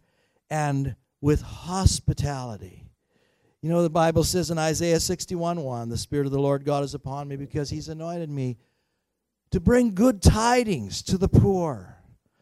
and 0.52 0.96
with 1.22 1.42
hospitality. 1.42 2.86
You 3.64 3.70
know, 3.70 3.82
the 3.82 3.90
Bible 3.90 4.24
says 4.24 4.52
in 4.52 4.60
Isaiah 4.60 5.00
61 5.00 5.60
1, 5.60 5.90
the 5.90 5.98
Spirit 5.98 6.28
of 6.28 6.32
the 6.32 6.40
Lord 6.40 6.66
God 6.66 6.84
is 6.84 6.94
upon 6.94 7.28
me 7.28 7.36
because 7.36 7.72
He's 7.72 7.90
anointed 7.90 8.30
me 8.30 8.58
to 9.52 9.60
bring 9.60 9.94
good 9.94 10.22
tidings 10.22 11.02
to 11.04 11.18
the 11.18 11.28
poor, 11.28 11.98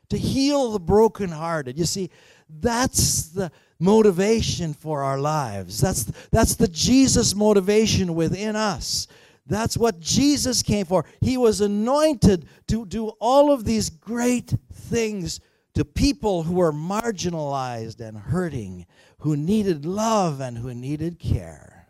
to 0.10 0.18
heal 0.18 0.72
the 0.72 0.80
brokenhearted. 0.80 1.78
You 1.78 1.86
see, 1.86 2.10
that's 2.50 3.30
the 3.30 3.52
motivation 3.80 4.74
for 4.74 5.04
our 5.04 5.20
lives. 5.20 5.80
That's, 5.80 6.04
that's 6.32 6.56
the 6.56 6.68
Jesus 6.68 7.36
motivation 7.36 8.16
within 8.16 8.56
us. 8.56 9.08
That's 9.46 9.78
what 9.78 10.00
Jesus 10.00 10.62
came 10.62 10.86
for. 10.86 11.06
He 11.22 11.36
was 11.38 11.62
anointed 11.62 12.48
to 12.68 12.86
do 12.86 13.08
all 13.20 13.52
of 13.52 13.66
these 13.66 13.90
great 13.90 14.54
things 14.72 15.40
to 15.74 15.84
people 15.84 16.44
who 16.44 16.56
were 16.56 16.74
marginalized 16.74 18.00
and 18.00 18.18
hurting, 18.18 18.86
who 19.20 19.36
needed 19.36 19.86
love 19.86 20.40
and 20.40 20.58
who 20.58 20.74
needed 20.74 21.18
care. 21.18 21.88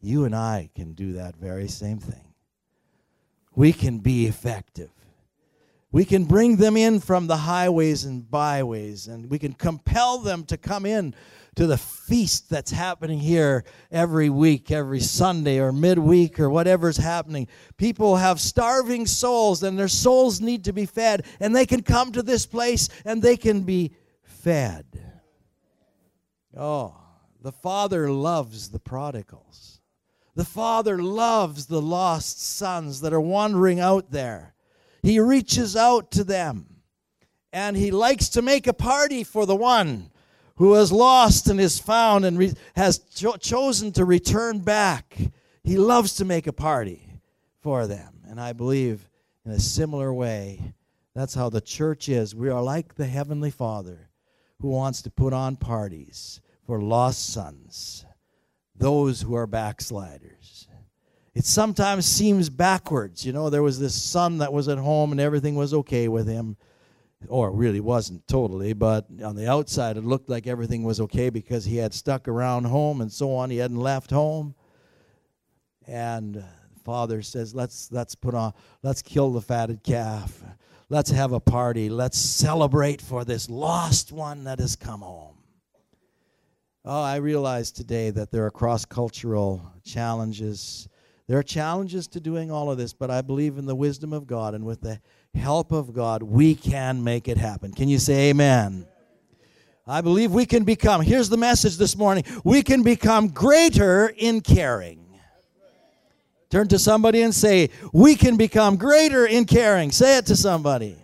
You 0.00 0.24
and 0.24 0.34
I 0.34 0.68
can 0.74 0.92
do 0.92 1.14
that 1.14 1.36
very 1.36 1.68
same 1.68 1.98
thing. 1.98 2.33
We 3.54 3.72
can 3.72 3.98
be 3.98 4.26
effective. 4.26 4.90
We 5.92 6.04
can 6.04 6.24
bring 6.24 6.56
them 6.56 6.76
in 6.76 6.98
from 6.98 7.28
the 7.28 7.36
highways 7.36 8.04
and 8.04 8.28
byways, 8.28 9.06
and 9.06 9.30
we 9.30 9.38
can 9.38 9.52
compel 9.52 10.18
them 10.18 10.44
to 10.46 10.56
come 10.56 10.84
in 10.86 11.14
to 11.54 11.68
the 11.68 11.78
feast 11.78 12.50
that's 12.50 12.72
happening 12.72 13.20
here 13.20 13.64
every 13.92 14.28
week, 14.28 14.72
every 14.72 14.98
Sunday 14.98 15.60
or 15.60 15.70
midweek 15.70 16.40
or 16.40 16.50
whatever's 16.50 16.96
happening. 16.96 17.46
People 17.76 18.16
have 18.16 18.40
starving 18.40 19.06
souls, 19.06 19.62
and 19.62 19.78
their 19.78 19.86
souls 19.86 20.40
need 20.40 20.64
to 20.64 20.72
be 20.72 20.84
fed, 20.84 21.24
and 21.38 21.54
they 21.54 21.64
can 21.64 21.82
come 21.82 22.10
to 22.10 22.24
this 22.24 22.44
place 22.44 22.88
and 23.04 23.22
they 23.22 23.36
can 23.36 23.62
be 23.62 23.92
fed. 24.24 24.84
Oh, 26.56 26.96
the 27.40 27.52
Father 27.52 28.10
loves 28.10 28.70
the 28.70 28.80
prodigals. 28.80 29.73
The 30.34 30.44
Father 30.44 31.00
loves 31.00 31.66
the 31.66 31.80
lost 31.80 32.40
sons 32.40 33.00
that 33.02 33.12
are 33.12 33.20
wandering 33.20 33.80
out 33.80 34.10
there. 34.10 34.54
He 35.02 35.20
reaches 35.20 35.76
out 35.76 36.10
to 36.12 36.24
them 36.24 36.66
and 37.52 37.76
he 37.76 37.92
likes 37.92 38.28
to 38.30 38.42
make 38.42 38.66
a 38.66 38.72
party 38.72 39.22
for 39.22 39.46
the 39.46 39.54
one 39.54 40.10
who 40.56 40.74
has 40.74 40.90
lost 40.90 41.48
and 41.48 41.60
is 41.60 41.78
found 41.78 42.24
and 42.24 42.38
re- 42.38 42.54
has 42.74 42.98
cho- 42.98 43.36
chosen 43.36 43.92
to 43.92 44.04
return 44.04 44.58
back. 44.58 45.16
He 45.62 45.76
loves 45.76 46.16
to 46.16 46.24
make 46.24 46.46
a 46.46 46.52
party 46.52 47.20
for 47.60 47.86
them. 47.86 48.22
And 48.28 48.40
I 48.40 48.52
believe 48.52 49.08
in 49.44 49.52
a 49.52 49.60
similar 49.60 50.12
way, 50.12 50.74
that's 51.14 51.34
how 51.34 51.48
the 51.48 51.60
church 51.60 52.08
is. 52.08 52.34
We 52.34 52.48
are 52.48 52.62
like 52.62 52.96
the 52.96 53.06
Heavenly 53.06 53.50
Father 53.50 54.10
who 54.60 54.68
wants 54.68 55.02
to 55.02 55.10
put 55.10 55.32
on 55.32 55.56
parties 55.56 56.40
for 56.66 56.80
lost 56.80 57.32
sons, 57.32 58.04
those 58.76 59.22
who 59.22 59.34
are 59.34 59.46
backsliders 59.46 60.68
it 61.34 61.44
sometimes 61.44 62.06
seems 62.06 62.48
backwards. 62.48 63.26
You 63.26 63.32
know, 63.32 63.50
there 63.50 63.62
was 63.62 63.80
this 63.80 64.00
son 64.00 64.38
that 64.38 64.52
was 64.52 64.68
at 64.68 64.78
home 64.78 65.10
and 65.10 65.20
everything 65.20 65.56
was 65.56 65.74
okay 65.74 66.08
with 66.08 66.26
him. 66.26 66.56
Or 67.28 67.50
really 67.50 67.80
wasn't 67.80 68.28
totally, 68.28 68.74
but 68.74 69.06
on 69.24 69.34
the 69.34 69.48
outside 69.50 69.96
it 69.96 70.04
looked 70.04 70.28
like 70.28 70.46
everything 70.46 70.84
was 70.84 71.00
okay 71.00 71.30
because 71.30 71.64
he 71.64 71.78
had 71.78 71.94
stuck 71.94 72.28
around 72.28 72.64
home 72.64 73.00
and 73.00 73.10
so 73.10 73.34
on. 73.34 73.48
He 73.48 73.56
hadn't 73.56 73.78
left 73.78 74.10
home. 74.10 74.54
And 75.86 76.44
father 76.84 77.22
says, 77.22 77.54
Let's 77.54 77.90
let's 77.90 78.14
put 78.14 78.34
on 78.34 78.52
let's 78.82 79.00
kill 79.00 79.30
the 79.30 79.40
fatted 79.40 79.82
calf. 79.82 80.42
Let's 80.90 81.10
have 81.12 81.32
a 81.32 81.40
party. 81.40 81.88
Let's 81.88 82.18
celebrate 82.18 83.00
for 83.00 83.24
this 83.24 83.48
lost 83.48 84.12
one 84.12 84.44
that 84.44 84.58
has 84.58 84.76
come 84.76 85.00
home. 85.00 85.33
Oh, 86.84 87.02
I 87.02 87.16
realize 87.16 87.72
today 87.72 88.10
that 88.10 88.30
there 88.30 88.44
are 88.44 88.50
cross 88.50 88.84
cultural 88.84 89.72
challenges 89.84 90.88
there 91.26 91.38
are 91.38 91.42
challenges 91.42 92.06
to 92.08 92.20
doing 92.20 92.50
all 92.50 92.70
of 92.70 92.76
this, 92.76 92.92
but 92.92 93.10
I 93.10 93.22
believe 93.22 93.56
in 93.56 93.64
the 93.64 93.74
wisdom 93.74 94.12
of 94.12 94.26
God, 94.26 94.54
and 94.54 94.64
with 94.64 94.82
the 94.82 95.00
help 95.34 95.72
of 95.72 95.94
God, 95.94 96.22
we 96.22 96.54
can 96.54 97.02
make 97.02 97.28
it 97.28 97.38
happen. 97.38 97.72
Can 97.72 97.88
you 97.88 97.98
say 97.98 98.28
amen? 98.28 98.86
I 99.86 100.02
believe 100.02 100.32
we 100.32 100.44
can 100.44 100.64
become, 100.64 101.00
here's 101.00 101.30
the 101.30 101.38
message 101.38 101.78
this 101.78 101.96
morning 101.96 102.24
we 102.44 102.62
can 102.62 102.82
become 102.82 103.28
greater 103.28 104.08
in 104.08 104.42
caring. 104.42 105.00
Turn 106.50 106.68
to 106.68 106.78
somebody 106.78 107.22
and 107.22 107.34
say, 107.34 107.70
We 107.92 108.14
can 108.16 108.36
become 108.36 108.76
greater 108.76 109.26
in 109.26 109.46
caring. 109.46 109.90
Say 109.92 110.18
it 110.18 110.26
to 110.26 110.36
somebody. 110.36 110.96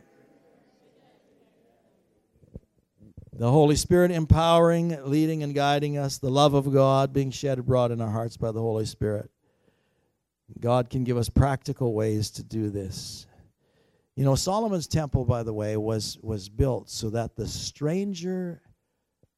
The 3.40 3.50
Holy 3.50 3.74
Spirit 3.74 4.11
empowering, 4.11 4.98
leading, 5.03 5.42
and 5.42 5.55
guiding 5.55 5.96
us, 5.96 6.18
the 6.18 6.29
love 6.29 6.53
of 6.53 6.70
God 6.70 7.14
being 7.14 7.31
shed 7.31 7.59
abroad 7.59 7.90
in 7.90 8.03
our 8.03 8.11
hearts 8.11 8.37
by 8.37 8.53
the 8.53 8.61
Holy 8.61 8.85
Spirit. 8.85 9.31
God 10.61 10.90
can 10.90 11.05
give 11.05 11.16
us 11.16 11.31
practical 11.31 11.94
ways 11.94 12.31
to 12.33 12.42
do 12.42 12.68
this. 12.68 13.26
You 14.14 14.26
know, 14.26 14.35
Solomon's 14.35 14.87
temple, 14.87 15.24
by 15.24 15.42
the 15.42 15.55
way, 15.55 15.79
was, 15.79 16.18
was 16.20 16.50
built 16.50 16.90
so 16.90 17.09
that 17.09 17.35
the 17.35 17.48
stranger 17.48 18.61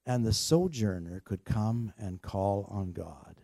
and 0.05 0.27
the 0.27 0.33
sojourner 0.33 1.23
could 1.25 1.45
come 1.45 1.93
and 1.97 2.21
call 2.21 2.67
on 2.73 2.91
God. 2.91 3.37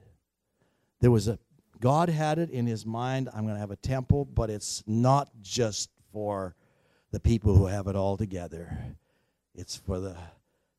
There 1.00 1.12
was 1.12 1.28
a, 1.28 1.38
God 1.78 2.08
had 2.08 2.40
it 2.40 2.50
in 2.50 2.66
his 2.66 2.84
mind, 2.84 3.28
I'm 3.32 3.44
going 3.44 3.54
to 3.54 3.60
have 3.60 3.70
a 3.70 3.76
temple, 3.76 4.24
but 4.24 4.50
it's 4.50 4.82
not 4.88 5.30
just 5.40 5.90
for 6.12 6.56
the 7.12 7.20
people 7.20 7.54
who 7.54 7.66
have 7.66 7.86
it 7.86 7.94
all 7.94 8.16
together. 8.16 8.76
It's 9.54 9.76
for 9.76 10.00
the, 10.00 10.16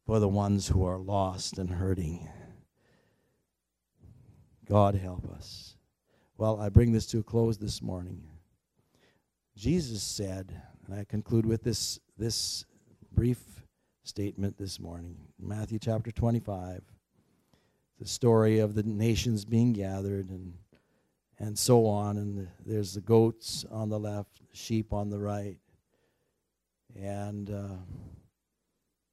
for 0.09 0.19
the 0.19 0.27
ones 0.27 0.67
who 0.67 0.83
are 0.87 0.97
lost 0.97 1.59
and 1.59 1.69
hurting. 1.69 2.27
God 4.67 4.95
help 4.95 5.29
us. 5.29 5.75
Well, 6.35 6.59
I 6.59 6.69
bring 6.69 6.91
this 6.91 7.05
to 7.11 7.19
a 7.19 7.23
close 7.23 7.59
this 7.59 7.79
morning. 7.79 8.23
Jesus 9.55 10.01
said, 10.01 10.59
and 10.87 10.99
I 10.99 11.03
conclude 11.03 11.45
with 11.45 11.61
this, 11.61 11.99
this 12.17 12.65
brief 13.11 13.37
statement 14.01 14.57
this 14.57 14.79
morning 14.79 15.15
Matthew 15.39 15.77
chapter 15.77 16.09
25, 16.09 16.81
the 17.99 18.07
story 18.07 18.57
of 18.57 18.73
the 18.73 18.81
nations 18.81 19.45
being 19.45 19.73
gathered 19.73 20.31
and, 20.31 20.55
and 21.37 21.55
so 21.55 21.85
on. 21.85 22.17
And 22.17 22.35
the, 22.35 22.47
there's 22.65 22.95
the 22.95 23.01
goats 23.01 23.63
on 23.69 23.89
the 23.89 23.99
left, 23.99 24.41
sheep 24.53 24.91
on 24.91 25.11
the 25.11 25.19
right. 25.19 25.59
And 26.99 27.51
uh, 27.51 27.75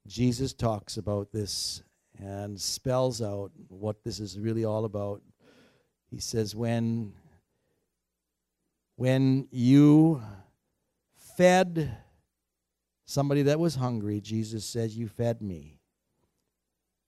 Jesus 0.06 0.52
talks 0.52 0.96
about 0.96 1.32
this 1.32 1.82
and 2.18 2.60
spells 2.60 3.20
out 3.20 3.50
what 3.68 4.02
this 4.04 4.20
is 4.20 4.38
really 4.38 4.64
all 4.64 4.84
about 4.84 5.20
he 6.10 6.20
says, 6.20 6.54
when, 6.54 7.12
when 8.96 9.48
you 9.50 10.22
fed 11.36 11.96
somebody 13.04 13.42
that 13.42 13.58
was 13.58 13.74
hungry, 13.74 14.20
Jesus 14.20 14.64
says, 14.64 14.96
You 14.96 15.08
fed 15.08 15.42
me. 15.42 15.80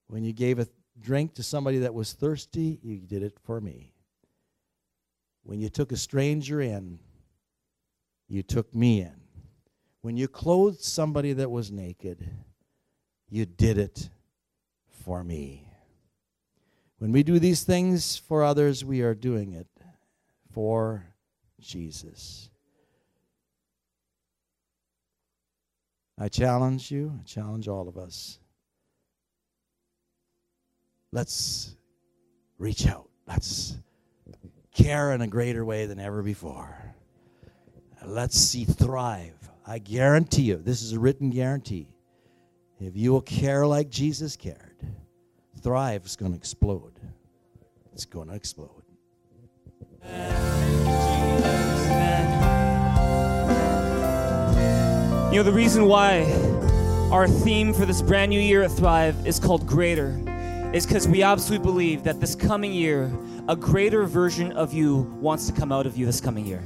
When 0.09 0.25
you 0.25 0.33
gave 0.33 0.59
a 0.59 0.67
drink 1.01 1.35
to 1.35 1.43
somebody 1.43 1.79
that 1.79 1.95
was 1.95 2.13
thirsty, 2.13 2.81
you 2.83 2.99
did 2.99 3.23
it 3.23 3.39
for 3.45 3.61
me. 3.61 3.93
When 5.43 5.61
you 5.61 5.69
took 5.69 5.93
a 5.93 5.97
stranger 5.97 6.61
in, 6.61 6.99
you 8.29 8.43
took 8.43 8.75
me 8.75 9.01
in. 9.03 9.21
When 10.03 10.17
you 10.17 10.29
clothed 10.29 10.81
somebody 10.81 11.33
that 11.35 11.51
was 11.51 11.71
naked, 11.71 12.29
you 13.31 13.47
did 13.47 13.79
it 13.79 14.09
for 15.05 15.23
me. 15.23 15.69
When 16.99 17.13
we 17.13 17.23
do 17.23 17.39
these 17.39 17.63
things 17.63 18.17
for 18.17 18.43
others, 18.43 18.85
we 18.85 19.03
are 19.03 19.15
doing 19.15 19.53
it 19.53 19.69
for 20.53 21.05
Jesus. 21.61 22.51
I 26.19 26.29
challenge 26.29 26.91
you, 26.91 27.19
I 27.21 27.23
challenge 27.25 27.69
all 27.69 27.89
of 27.89 27.97
us. 27.97 28.39
Let's 31.13 31.77
reach 32.59 32.87
out. 32.87 33.09
Let's 33.27 33.79
care 34.75 35.13
in 35.13 35.21
a 35.21 35.29
greater 35.29 35.65
way 35.65 35.87
than 35.87 36.01
ever 36.01 36.23
before. 36.23 36.95
Let's 38.05 38.37
see 38.37 38.65
thrive. 38.65 39.35
I 39.67 39.79
guarantee 39.79 40.43
you, 40.43 40.57
this 40.57 40.83
is 40.83 40.93
a 40.93 40.99
written 40.99 41.31
guarantee. 41.31 41.89
If 42.81 42.97
you 42.97 43.13
will 43.13 43.23
care 43.23 43.67
like 43.67 43.91
Jesus 43.91 44.37
cared, 44.37 44.77
Thrive 45.61 46.07
is 46.07 46.15
going 46.15 46.31
to 46.31 46.39
explode. 46.39 46.93
It's 47.93 48.05
going 48.05 48.29
to 48.29 48.35
explode. 48.35 48.71
You 55.33 55.37
know, 55.37 55.43
the 55.43 55.53
reason 55.53 55.87
why 55.87 56.23
our 57.11 57.27
theme 57.27 57.75
for 57.75 57.85
this 57.85 58.01
brand 58.01 58.31
new 58.31 58.41
year 58.41 58.63
at 58.63 58.71
Thrive 58.71 59.27
is 59.27 59.41
called 59.41 59.67
Greater 59.67 60.23
is 60.73 60.87
because 60.87 61.09
we 61.09 61.25
absolutely 61.25 61.65
believe 61.67 62.05
that 62.05 62.21
this 62.21 62.37
coming 62.37 62.73
year, 62.73 63.11
a 63.49 63.57
greater 63.57 64.05
version 64.05 64.53
of 64.53 64.73
you 64.73 64.99
wants 65.21 65.49
to 65.49 65.53
come 65.53 65.73
out 65.73 65.85
of 65.85 65.97
you 65.97 66.07
this 66.07 66.21
coming 66.21 66.47
year. 66.47 66.63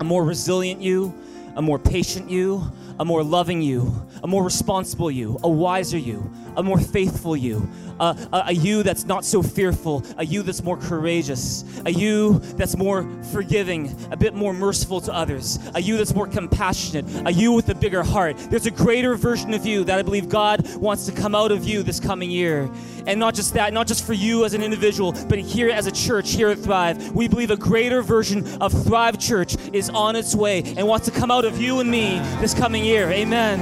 A 0.00 0.04
more 0.04 0.22
resilient 0.22 0.82
you, 0.82 1.14
a 1.56 1.62
more 1.62 1.78
patient 1.78 2.28
you, 2.30 2.70
a 2.98 3.04
more 3.04 3.22
loving 3.22 3.62
you, 3.62 3.92
a 4.22 4.26
more 4.26 4.44
responsible 4.44 5.10
you, 5.10 5.38
a 5.42 5.48
wiser 5.48 5.98
you, 5.98 6.30
a 6.56 6.62
more 6.62 6.78
faithful 6.78 7.36
you, 7.36 7.68
a, 8.00 8.16
a, 8.32 8.44
a, 8.48 8.52
you 8.52 8.82
that's 8.82 9.04
not 9.04 9.24
so 9.24 9.42
fearful, 9.42 10.04
a 10.18 10.24
you 10.24 10.42
that's 10.42 10.62
more 10.62 10.76
courageous, 10.76 11.64
a 11.84 11.90
you 11.90 12.38
that's 12.56 12.76
more 12.76 13.08
forgiving, 13.32 13.94
a 14.10 14.16
bit 14.16 14.34
more 14.34 14.52
merciful 14.52 15.00
to 15.00 15.12
others, 15.12 15.58
a 15.74 15.80
you 15.80 15.96
that's 15.96 16.14
more 16.14 16.26
compassionate, 16.26 17.04
a 17.26 17.32
you 17.32 17.52
with 17.52 17.68
a 17.68 17.74
bigger 17.74 18.02
heart. 18.02 18.36
There's 18.50 18.66
a 18.66 18.70
greater 18.70 19.14
version 19.14 19.54
of 19.54 19.66
you 19.66 19.84
that 19.84 19.98
I 19.98 20.02
believe 20.02 20.28
God 20.28 20.76
wants 20.76 21.06
to 21.06 21.12
come 21.12 21.34
out 21.34 21.52
of 21.52 21.64
you 21.64 21.82
this 21.82 22.00
coming 22.00 22.30
year. 22.30 22.70
And 23.06 23.20
not 23.20 23.34
just 23.34 23.54
that, 23.54 23.72
not 23.72 23.86
just 23.86 24.06
for 24.06 24.14
you 24.14 24.44
as 24.44 24.54
an 24.54 24.62
individual, 24.62 25.12
but 25.28 25.38
here 25.38 25.68
as 25.70 25.86
a 25.86 25.92
church, 25.92 26.32
here 26.32 26.48
at 26.48 26.58
Thrive, 26.58 27.12
we 27.12 27.28
believe 27.28 27.50
a 27.50 27.56
greater 27.56 28.02
version 28.02 28.46
of 28.62 28.72
Thrive 28.84 29.18
Church 29.18 29.56
is 29.72 29.90
on 29.90 30.16
its 30.16 30.34
way 30.34 30.62
and 30.76 30.86
wants 30.88 31.06
to 31.06 31.12
come 31.12 31.30
out 31.30 31.44
of 31.44 31.60
you 31.60 31.80
and 31.80 31.90
me 31.90 32.18
this 32.40 32.54
coming 32.54 32.83
year. 32.84 33.10
Amen. 33.10 33.60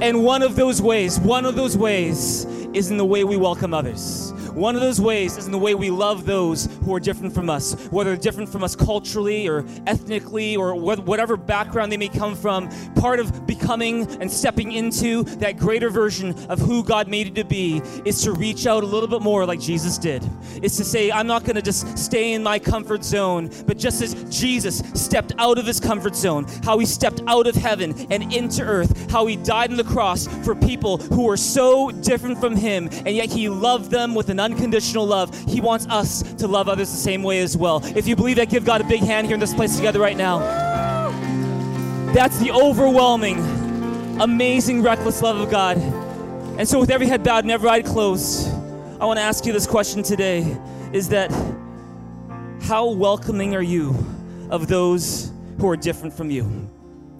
And 0.00 0.24
one 0.24 0.42
of 0.42 0.56
those 0.56 0.80
ways, 0.80 1.18
one 1.20 1.44
of 1.44 1.56
those 1.56 1.76
ways 1.76 2.44
is 2.72 2.90
in 2.90 2.96
the 2.96 3.04
way 3.04 3.24
we 3.24 3.36
welcome 3.36 3.74
others. 3.74 4.32
One 4.54 4.74
of 4.74 4.80
those 4.80 5.00
ways 5.00 5.36
is 5.36 5.46
in 5.46 5.52
the 5.52 5.58
way 5.58 5.74
we 5.74 5.90
love 5.90 6.26
those 6.26 6.66
who 6.84 6.94
are 6.94 7.00
different 7.00 7.34
from 7.34 7.48
us, 7.48 7.74
whether 7.90 8.16
different 8.16 8.48
from 8.48 8.64
us 8.64 8.74
culturally 8.74 9.48
or 9.48 9.64
ethnically 9.86 10.56
or 10.56 10.74
whatever 10.74 11.36
background 11.36 11.92
they 11.92 11.96
may 11.96 12.08
come 12.08 12.34
from. 12.34 12.68
Part 12.96 13.20
of 13.20 13.46
becoming 13.46 14.06
and 14.20 14.30
stepping 14.30 14.72
into 14.72 15.24
that 15.38 15.56
greater 15.56 15.90
version 15.90 16.34
of 16.48 16.58
who 16.58 16.82
God 16.82 17.08
made 17.08 17.28
you 17.28 17.34
to 17.34 17.44
be 17.44 17.82
is 18.04 18.22
to 18.22 18.32
reach 18.32 18.66
out 18.66 18.82
a 18.82 18.86
little 18.86 19.08
bit 19.08 19.22
more 19.22 19.46
like 19.46 19.60
Jesus 19.60 19.98
did. 19.98 20.28
It's 20.62 20.76
to 20.76 20.84
say, 20.84 21.10
I'm 21.12 21.26
not 21.26 21.44
going 21.44 21.56
to 21.56 21.62
just 21.62 21.96
stay 21.96 22.32
in 22.32 22.42
my 22.42 22.58
comfort 22.58 23.04
zone, 23.04 23.50
but 23.66 23.78
just 23.78 24.02
as 24.02 24.14
Jesus 24.36 24.82
stepped 24.94 25.32
out 25.38 25.58
of 25.58 25.66
his 25.66 25.80
comfort 25.80 26.16
zone, 26.16 26.46
how 26.64 26.78
he 26.78 26.86
stepped 26.86 27.22
out 27.26 27.46
of 27.46 27.54
heaven 27.54 27.94
and 28.10 28.32
into 28.32 28.62
earth, 28.62 29.10
how 29.10 29.26
he 29.26 29.36
died 29.36 29.70
on 29.70 29.76
the 29.76 29.84
cross 29.84 30.26
for 30.44 30.54
people 30.54 30.98
who 30.98 31.24
were 31.24 31.36
so 31.36 31.90
different 31.90 32.38
from 32.38 32.56
him, 32.56 32.88
and 33.06 33.10
yet 33.10 33.30
he 33.30 33.48
loved 33.48 33.90
them 33.90 34.14
with 34.14 34.28
an 34.28 34.39
unconditional 34.40 35.06
love. 35.06 35.36
He 35.46 35.60
wants 35.60 35.86
us 35.88 36.22
to 36.34 36.48
love 36.48 36.68
others 36.68 36.90
the 36.90 36.96
same 36.96 37.22
way 37.22 37.40
as 37.40 37.56
well. 37.56 37.80
If 37.96 38.08
you 38.08 38.16
believe 38.16 38.36
that, 38.36 38.48
give 38.48 38.64
God 38.64 38.80
a 38.80 38.84
big 38.84 39.00
hand 39.00 39.26
here 39.26 39.34
in 39.34 39.40
this 39.40 39.54
place 39.54 39.76
together 39.76 40.00
right 40.00 40.16
now. 40.16 40.38
That's 42.12 42.38
the 42.38 42.50
overwhelming, 42.50 43.38
amazing, 44.20 44.82
reckless 44.82 45.22
love 45.22 45.36
of 45.36 45.50
God. 45.50 45.78
And 46.58 46.68
so, 46.68 46.80
with 46.80 46.90
every 46.90 47.06
head 47.06 47.22
bowed 47.22 47.44
and 47.44 47.50
every 47.50 47.68
eye 47.68 47.82
closed, 47.82 48.48
I 49.00 49.06
want 49.06 49.18
to 49.18 49.22
ask 49.22 49.46
you 49.46 49.52
this 49.52 49.66
question 49.66 50.02
today 50.02 50.58
is 50.92 51.08
that 51.10 51.30
how 52.62 52.90
welcoming 52.90 53.54
are 53.54 53.62
you 53.62 53.96
of 54.50 54.66
those 54.66 55.32
who 55.58 55.68
are 55.68 55.76
different 55.76 56.12
from 56.12 56.30
you? 56.30 56.68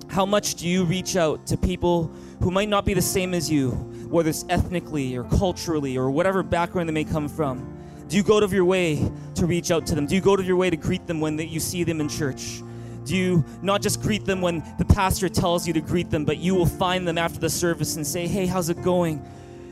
How 0.09 0.27
much 0.27 0.57
do 0.57 0.68
you 0.68 0.85
reach 0.85 1.16
out 1.16 1.47
to 1.47 1.57
people 1.57 2.11
who 2.41 2.51
might 2.51 2.68
not 2.68 2.85
be 2.85 2.95
the 2.95 3.03
same 3.03 3.33
as 3.33 3.51
you, 3.51 3.89
whether 4.11 4.28
it's 4.28 4.44
ethnically 4.48 5.16
or 5.16 5.24
culturally 5.24 5.96
or 5.96 6.11
whatever 6.11 6.42
background 6.42 6.88
they 6.88 6.92
may 6.92 7.04
come 7.04 7.28
from? 7.28 7.76
Do 8.08 8.16
you 8.16 8.22
go 8.22 8.36
out 8.36 8.42
of 8.42 8.52
your 8.52 8.64
way 8.64 9.11
to 9.36 9.46
reach 9.46 9.70
out 9.70 9.86
to 9.86 9.94
them? 9.94 10.06
Do 10.06 10.14
you 10.14 10.20
go 10.20 10.32
out 10.32 10.40
of 10.40 10.46
your 10.46 10.56
way 10.56 10.68
to 10.68 10.76
greet 10.76 11.06
them 11.06 11.20
when 11.20 11.38
you 11.38 11.61
see 11.61 11.84
them 11.84 12.00
in 12.00 12.08
church? 12.08 12.62
Do 13.04 13.16
you 13.16 13.44
not 13.62 13.82
just 13.82 14.02
greet 14.02 14.24
them 14.24 14.40
when 14.40 14.64
the 14.78 14.84
pastor 14.84 15.28
tells 15.28 15.66
you 15.66 15.72
to 15.74 15.80
greet 15.80 16.11
them, 16.11 16.24
but 16.24 16.38
you 16.38 16.54
will 16.54 16.66
find 16.66 17.06
them 17.06 17.18
after 17.18 17.38
the 17.38 17.48
service 17.48 17.96
and 17.96 18.06
say, 18.06 18.26
Hey, 18.26 18.46
how's 18.46 18.68
it 18.68 18.82
going? 18.82 19.24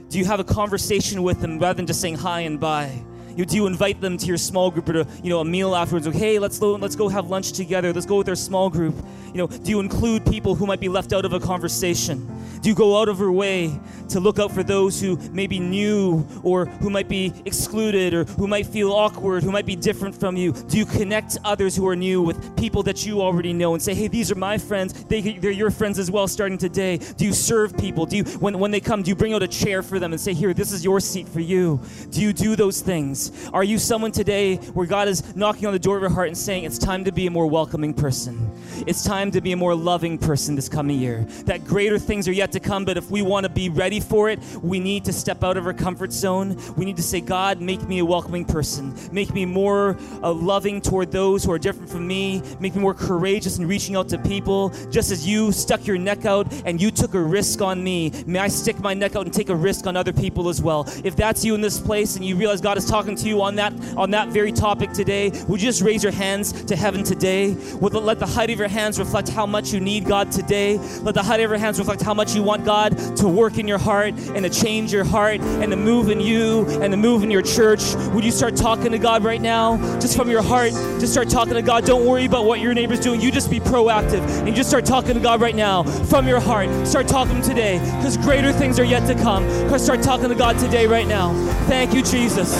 Do 0.09 0.18
you 0.18 0.24
have 0.24 0.41
a 0.41 0.45
conversation 0.45 1.22
with 1.22 1.41
them 1.41 1.59
rather 1.59 1.76
than 1.76 1.86
just 1.86 2.01
saying 2.01 2.16
hi 2.16 2.41
and 2.41 2.59
bye? 2.59 3.05
You, 3.36 3.45
do 3.45 3.55
you 3.55 3.66
invite 3.66 4.01
them 4.01 4.16
to 4.16 4.26
your 4.26 4.36
small 4.36 4.70
group 4.70 4.89
or 4.89 4.93
to 5.05 5.07
you 5.22 5.30
know 5.30 5.41
a 5.41 5.45
meal 5.45 5.76
afterwards? 5.76 6.07
Like, 6.07 6.16
hey, 6.16 6.39
let's 6.39 6.61
let's 6.61 6.97
go 6.97 7.09
have 7.09 7.28
lunch 7.30 7.53
together. 7.53 7.93
Let's 7.93 8.07
go 8.07 8.16
with 8.18 8.28
our 8.28 8.34
small 8.34 8.70
group. 8.70 8.97
You 9.26 9.34
know, 9.34 9.47
do 9.47 9.70
you 9.70 9.78
include 9.78 10.26
people 10.26 10.55
who 10.55 10.66
might 10.66 10.80
be 10.80 10.89
left 10.89 11.12
out 11.12 11.24
of 11.24 11.32
a 11.32 11.39
conversation? 11.39 12.26
Do 12.61 12.69
you 12.69 12.75
go 12.75 13.01
out 13.01 13.09
of 13.09 13.19
your 13.19 13.33
way 13.33 13.79
to 14.09 14.21
look 14.21 14.39
out 14.39 14.53
for 14.53 14.63
those 14.63 15.01
who 15.01 15.17
may 15.31 15.47
be 15.47 15.59
new 15.59 16.27
or 16.43 16.67
who 16.67 16.91
might 16.91 17.09
be 17.09 17.33
excluded 17.45 18.15
or 18.15 18.25
who 18.25 18.47
might 18.47 18.67
feel 18.67 18.93
awkward, 18.93 19.43
who 19.43 19.53
might 19.53 19.67
be 19.67 19.77
different 19.77 20.19
from 20.19 20.37
you? 20.37 20.53
Do 20.53 20.79
you 20.79 20.87
connect 20.87 21.37
others 21.45 21.77
who 21.77 21.87
are 21.87 21.97
new 21.97 22.23
with 22.23 22.57
people 22.57 22.83
that 22.85 23.07
you 23.07 23.21
already 23.21 23.53
know 23.53 23.75
and 23.75 23.83
say, 23.83 23.95
hey, 23.95 24.09
these 24.09 24.31
are 24.31 24.35
my 24.35 24.59
friends. 24.59 25.05
They, 25.05 25.21
they're 25.21 25.51
your 25.51 25.71
friends 25.71 25.99
as 25.99 26.11
well 26.11 26.27
starting 26.27 26.59
today. 26.59 26.99
Do 26.99 27.25
you 27.25 27.33
serve 27.33 27.77
people? 27.77 28.07
Do 28.07 28.17
you, 28.17 28.25
when, 28.25 28.59
when 28.59 28.71
they 28.71 28.81
come, 28.81 29.03
do 29.03 29.11
you 29.11 29.15
bring 29.15 29.35
out 29.35 29.43
a 29.43 29.49
chair 29.49 29.83
for 29.83 29.99
them 29.99 30.13
and 30.13 30.21
say, 30.21 30.35
here, 30.35 30.55
this 30.55 30.73
is 30.73 30.85
your 30.85 31.01
seat 31.01 31.29
for 31.29 31.41
you? 31.41 31.81
Do 32.11 32.21
you 32.21 32.33
do 32.33 32.57
those 32.57 32.81
things? 32.81 33.49
Are 33.53 33.65
you 33.65 33.79
someone 33.79 34.13
today 34.13 34.57
where 34.57 34.87
God 34.87 35.09
is 35.09 35.37
knocking 35.37 35.67
on 35.67 35.73
the 35.73 35.79
door 35.79 35.97
of 35.97 36.03
your 36.03 36.11
heart 36.11 36.29
and 36.29 36.37
saying, 36.37 36.65
it's 36.65 36.79
time 36.79 37.05
to 37.05 37.13
be 37.13 37.27
a 37.27 37.31
more 37.31 37.47
welcoming 37.47 37.95
person? 37.95 38.51
It's 38.87 39.05
time 39.05 39.31
to 39.33 39.41
be 39.41 39.53
a 39.53 39.57
more 39.57 39.75
loving 39.75 40.19
person 40.19 40.55
this 40.55 40.69
coming 40.69 40.99
year. 40.99 41.25
That 41.45 41.65
greater 41.65 41.99
things 41.99 42.27
are 42.29 42.33
yet 42.33 42.48
to 42.53 42.61
come, 42.61 42.85
but 42.85 42.97
if 42.97 43.11
we 43.11 43.23
want 43.23 43.45
to 43.45 43.51
be 43.51 43.69
ready 43.69 44.01
for 44.01 44.31
it, 44.31 44.41
we 44.63 44.81
need 44.81 45.05
to 45.05 45.13
step 45.13 45.45
out 45.45 45.57
of 45.57 45.67
our 45.67 45.75
comfort 45.75 46.13
zone. 46.13 46.59
We 46.77 46.85
need 46.85 46.97
to 46.97 47.03
say, 47.03 47.21
God, 47.21 47.61
make 47.61 47.83
me 47.83 47.99
a 47.99 48.05
welcoming 48.05 48.45
person. 48.45 48.95
Make 49.13 49.35
me 49.35 49.45
more 49.45 49.97
uh, 50.23 50.33
loving 50.33 50.81
toward 50.81 51.13
those 51.13 51.45
who 51.45 51.53
are 51.53 51.59
different 51.59 51.91
from 51.91 52.07
me. 52.07 52.43
Make 52.61 52.75
me 52.75 52.81
more 52.81 52.95
courageous 52.95 53.59
in 53.59 53.67
reaching 53.67 53.97
out 53.97 54.09
to 54.11 54.19
people. 54.19 54.71
Just 54.91 55.11
as 55.11 55.27
you 55.27 55.53
stuck 55.53 55.87
your 55.87 55.99
neck 55.99 56.25
out 56.25 56.51
and 56.65 56.81
you 56.81 56.91
took 56.91 57.15
a 57.15 57.21
risk 57.21 57.61
on 57.61 57.83
me, 57.85 58.13
may 58.27 58.39
I 58.39 58.49
stick 58.49 58.81
my 58.81 58.95
neck 58.95 59.17
out 59.17 59.27
and 59.27 59.35
take 59.35 59.49
a 59.49 59.57
risk 59.57 59.87
on 59.87 59.97
other 59.97 60.13
people 60.13 60.49
as 60.49 60.63
well. 60.63 60.87
If 61.05 61.17
that's 61.17 61.45
you 61.45 61.55
in 61.55 61.61
this 61.61 61.81
place 61.81 62.17
and 62.17 62.25
you 62.25 62.37
realize 62.37 62.61
God 62.61 62.79
is 62.79 62.87
talking 62.87 63.17
to 63.17 63.29
you 63.29 63.43
on 63.43 63.57
that 63.57 63.73
on 63.97 64.11
that 64.13 64.29
very 64.29 64.53
topic 64.53 64.93
today, 64.93 65.31
would 65.49 65.61
you 65.61 65.69
just 65.69 65.83
raise 65.83 66.03
your 66.03 66.13
hands 66.13 66.65
to 66.65 66.75
heaven 66.75 67.05
today? 67.05 67.55
Would 67.81 67.95
let 67.95 68.19
the 68.19 68.27
height 68.27 68.51
of 68.51 68.59
your 68.59 68.69
hands 68.69 68.99
reflect 68.99 69.29
how 69.29 69.47
much 69.47 69.73
you 69.73 69.81
need 69.81 70.05
God 70.05 70.31
today. 70.31 70.79
Let 71.03 71.15
the 71.15 71.23
height 71.23 71.41
of 71.41 71.51
your 71.51 71.59
hands 71.59 71.79
reflect 71.79 72.03
how 72.03 72.15
much 72.15 72.35
you 72.35 72.38
want 72.43 72.64
God 72.64 72.97
to 73.16 73.28
work 73.28 73.59
in 73.59 73.68
your 73.68 73.78
heart 73.78 74.14
and 74.14 74.45
to 74.45 74.51
change 74.51 74.93
your 74.93 75.05
heart 75.05 75.41
and 75.41 75.70
to 75.70 75.76
move 75.76 76.11
in 76.11 76.20
you 76.20 76.66
and 76.80 76.93
to 76.93 76.97
move 76.97 77.22
in 77.22 77.30
your 77.30 77.43
church. 77.43 77.95
Would 78.12 78.24
you 78.24 78.30
start 78.30 78.57
talking 78.57 78.93
to 78.93 78.99
God 78.99 79.24
right 79.24 79.41
now? 79.41 79.76
Just 80.01 80.16
from 80.16 80.30
your 80.30 80.43
heart, 80.43 80.70
just 81.01 81.12
start 81.12 81.28
talking 81.28 81.55
to 81.55 81.62
God. 81.62 81.84
Don't 81.84 82.07
worry 82.07 82.24
about 82.24 82.45
what 82.45 82.61
your 82.61 82.74
neighbor's 82.74 83.01
doing. 83.01 83.20
You 83.20 83.30
just 83.30 83.51
be 83.51 83.61
proactive 83.61 84.22
and 84.39 84.49
you 84.49 84.55
just 84.55 84.68
start 84.68 84.84
talking 84.84 85.14
to 85.14 85.20
God 85.20 85.41
right 85.41 85.57
now 85.57 85.82
from 85.82 86.26
your 86.26 86.41
heart. 86.41 86.68
Start 86.86 87.09
talking 87.09 87.43
today 87.43 87.78
because 87.97 88.16
greater 88.16 88.53
things 88.53 88.78
are 88.78 88.84
yet 88.84 89.07
to 89.07 89.14
come. 89.14 89.45
Because 89.64 89.84
start 89.84 90.03
talking 90.03 90.28
to 90.28 90.34
God 90.34 90.59
today 90.59 90.86
right 90.86 91.07
now. 91.07 91.32
Thank 91.66 91.95
you, 91.95 92.03
Jesus. 92.03 92.55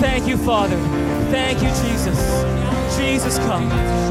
Thank 0.00 0.26
you, 0.26 0.36
Father. 0.36 0.76
Thank 1.30 1.62
you, 1.62 1.68
Jesus. 1.88 2.18
Jesus, 2.96 3.38
come. 3.38 3.68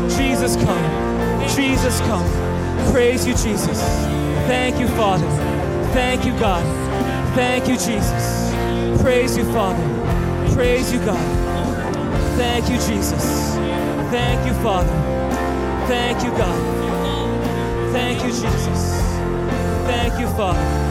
Jesus, 0.10 0.56
come. 0.56 1.50
Jesus, 1.50 2.00
come. 2.02 2.92
Praise 2.92 3.28
you, 3.28 3.34
Jesus. 3.34 4.11
Thank 4.48 4.80
you, 4.80 4.88
Father. 4.90 5.28
Thank 5.94 6.26
you, 6.26 6.32
God. 6.40 6.64
Thank 7.36 7.68
you, 7.68 7.76
Jesus. 7.76 8.52
Praise 9.02 9.38
you, 9.38 9.46
Father. 9.52 9.84
Praise 10.54 10.92
you, 10.92 11.00
God. 11.00 11.18
Thank 12.38 12.70
you, 12.70 12.76
Jesus. 12.76 13.56
Thank 14.12 14.46
you, 14.46 14.54
Father. 14.62 14.90
Thank 15.88 16.24
you, 16.24 16.32
God. 16.32 17.92
Thank 17.92 18.24
you, 18.24 18.30
Jesus. 18.30 19.02
Thank 19.86 20.20
you, 20.20 20.28
Father. 20.28 20.82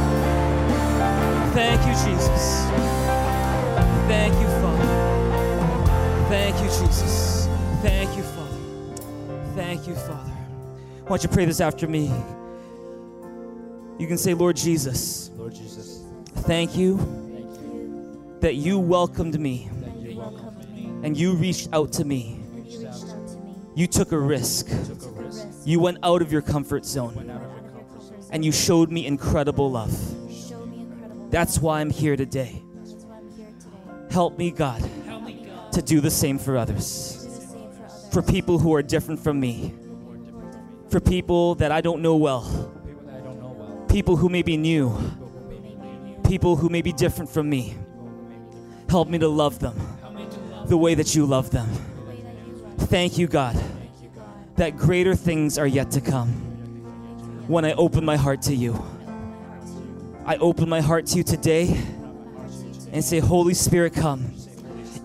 Thank 1.55 1.80
you, 1.86 1.92
Jesus. 1.92 2.64
Thank 4.07 4.34
you, 4.34 4.48
Father. 4.61 6.26
Thank 6.28 6.57
you, 6.59 6.68
Jesus. 6.68 7.48
Thank 7.82 8.16
you, 8.16 8.22
Father. 8.22 9.55
Thank 9.55 9.86
you, 9.86 9.94
Father. 9.94 10.32
Why 11.03 11.09
don't 11.09 11.22
you 11.22 11.28
pray 11.28 11.44
this 11.44 11.61
after 11.61 11.86
me? 11.86 12.12
You 14.01 14.07
can 14.07 14.16
say, 14.16 14.32
Lord 14.32 14.57
Jesus, 14.57 15.30
Lord 15.36 15.55
Jesus, 15.55 16.01
thank 16.48 16.74
you 16.74 16.96
Thank 16.96 17.61
you 17.61 18.36
that 18.40 18.55
you 18.55 18.78
welcomed 18.78 19.38
me 19.38 19.68
that 19.82 19.94
you 19.96 20.16
welcomed 20.16 20.74
me. 20.74 20.90
and 21.03 21.14
you 21.14 21.34
reached 21.34 21.68
out 21.74 21.92
to 21.92 22.07
me. 22.07 22.40
You 22.64 22.88
out 22.88 22.94
to 22.94 23.36
me. 23.36 23.57
You 23.74 23.86
took 23.86 24.12
a 24.12 24.18
risk. 24.18 24.68
Took 24.68 25.03
a 25.05 25.09
risk. 25.20 25.46
You 25.66 25.80
went 25.80 25.98
out 26.03 26.22
of 26.22 26.32
your 26.32 26.40
comfort 26.40 26.86
zone 26.86 27.14
your 27.14 27.36
comfort 27.36 28.03
zone. 28.03 28.24
and 28.32 28.42
you 28.42 28.53
showed 28.53 28.90
me 28.90 29.05
incredible 29.05 29.70
love. 29.70 29.92
Me 30.26 30.46
incredible. 30.80 31.28
That's 31.28 31.59
why 31.59 31.82
I'm 31.82 31.90
here 31.90 32.16
today. 32.16 32.62
I'm 32.62 33.30
here 33.36 33.48
today. 33.61 34.14
Help 34.14 34.38
me, 34.38 34.51
God, 34.51 34.82
to 35.72 35.82
do 35.82 36.01
the 36.01 36.11
same 36.11 36.38
for 36.38 36.57
others. 36.57 37.18
Do 37.22 37.28
the 37.28 37.46
same 37.46 37.70
for 37.70 37.84
others. 37.84 38.09
For 38.14 38.22
people 38.22 38.59
who 38.59 38.74
are 38.74 38.82
different 38.82 39.20
from 39.20 39.38
me. 39.38 39.74
who 39.78 40.11
are 40.11 40.16
different. 40.16 40.90
For 40.90 41.01
people 41.01 41.55
that 41.57 41.70
I 41.70 41.82
don't 41.82 42.01
know 42.01 42.16
well. 42.16 42.76
People 43.91 44.16
who 44.16 44.28
may 44.28 44.43
be 44.43 44.57
new. 44.57 44.97
people 46.24 46.55
who 46.57 46.68
may 46.68 46.80
be 46.82 46.93
different 46.93 47.28
from 47.28 47.51
me. 47.51 47.74
Help 48.88 49.09
me 49.09 49.18
to 49.18 49.28
love 49.28 49.59
them 49.59 49.76
the 50.66 50.76
way 50.76 50.95
that 50.95 51.14
you 51.14 51.26
love 51.26 51.51
them. 51.51 51.68
Thank 52.78 53.18
you, 53.18 53.26
God. 53.26 53.57
that 54.57 54.76
greater 54.76 55.14
things 55.14 55.57
are 55.57 55.66
yet 55.66 55.91
to 55.93 56.01
come 56.03 56.28
when 57.49 57.64
I 57.64 57.72
open 57.72 58.05
my 58.05 58.16
heart 58.16 58.43
to 58.43 58.55
you. 58.55 58.82
I 60.26 60.36
open 60.36 60.68
my 60.68 60.82
heart 60.82 61.07
to 61.07 61.16
you 61.16 61.22
today 61.22 61.80
and 62.93 63.03
say, 63.03 63.20
Holy 63.20 63.55
Spirit, 63.55 63.95
come 63.95 64.32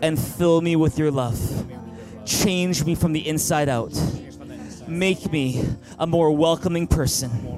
and 0.02 0.20
fill 0.20 0.60
me 0.60 0.76
with 0.76 1.00
your 1.00 1.10
love. 1.10 1.40
Change 2.26 2.84
me 2.84 2.96
from 2.96 3.14
the 3.14 3.26
inside 3.26 3.70
out. 3.70 3.94
Make 4.88 5.32
me 5.32 5.64
a 5.98 6.06
more 6.06 6.32
welcoming 6.32 6.86
person, 6.86 7.55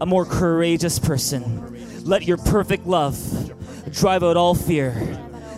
a 0.00 0.06
more 0.06 0.24
courageous 0.24 0.98
person. 0.98 2.04
Let 2.04 2.24
your 2.24 2.38
perfect 2.38 2.86
love 2.86 3.16
drive 3.92 4.22
out 4.22 4.36
all 4.36 4.54
fear, 4.54 4.92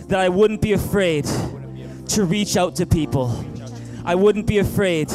that 0.07 0.19
I 0.19 0.29
wouldn't 0.29 0.61
be 0.61 0.73
afraid 0.73 1.25
to 2.09 2.25
reach 2.25 2.57
out 2.57 2.75
to 2.77 2.85
people. 2.85 3.45
I 4.05 4.15
wouldn't 4.15 4.47
be 4.47 4.57
afraid 4.57 5.09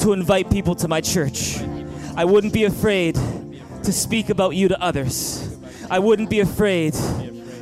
to 0.00 0.12
invite 0.12 0.50
people 0.50 0.74
to 0.76 0.88
my 0.88 1.00
church. 1.00 1.58
I 2.16 2.24
wouldn't 2.24 2.52
be 2.52 2.64
afraid 2.64 3.14
to 3.84 3.92
speak 3.92 4.30
about 4.30 4.56
you 4.56 4.68
to 4.68 4.82
others. 4.82 5.56
I 5.90 5.98
wouldn't 5.98 6.30
be 6.30 6.40
afraid 6.40 6.94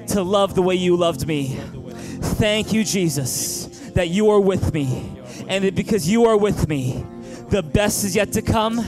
to 0.08 0.22
love 0.22 0.54
the 0.54 0.62
way 0.62 0.74
you 0.74 0.96
loved 0.96 1.26
me. 1.26 1.58
Thank 2.38 2.72
you, 2.72 2.84
Jesus, 2.84 3.66
that 3.94 4.08
you 4.08 4.30
are 4.30 4.40
with 4.40 4.72
me. 4.72 5.20
And 5.48 5.64
that 5.64 5.74
because 5.74 6.08
you 6.08 6.24
are 6.24 6.36
with 6.36 6.68
me, 6.68 7.04
the 7.50 7.62
best 7.62 8.04
is 8.04 8.16
yet 8.16 8.32
to 8.32 8.42
come 8.42 8.84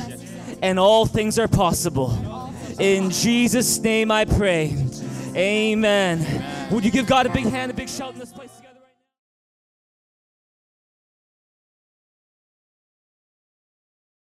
and 0.62 0.78
all 0.78 1.06
things 1.06 1.38
are 1.38 1.48
possible. 1.48 2.12
In 2.78 3.10
Jesus' 3.10 3.78
name 3.78 4.10
I 4.10 4.24
pray. 4.24 4.76
Amen. 5.34 6.68
Would 6.70 6.84
you 6.84 6.90
give 6.90 7.06
God 7.06 7.26
a 7.26 7.30
big 7.30 7.46
hand, 7.46 7.70
a 7.70 7.74
big 7.74 7.88
shout 7.88 8.12
in 8.12 8.18
this 8.18 8.32
place? 8.32 8.55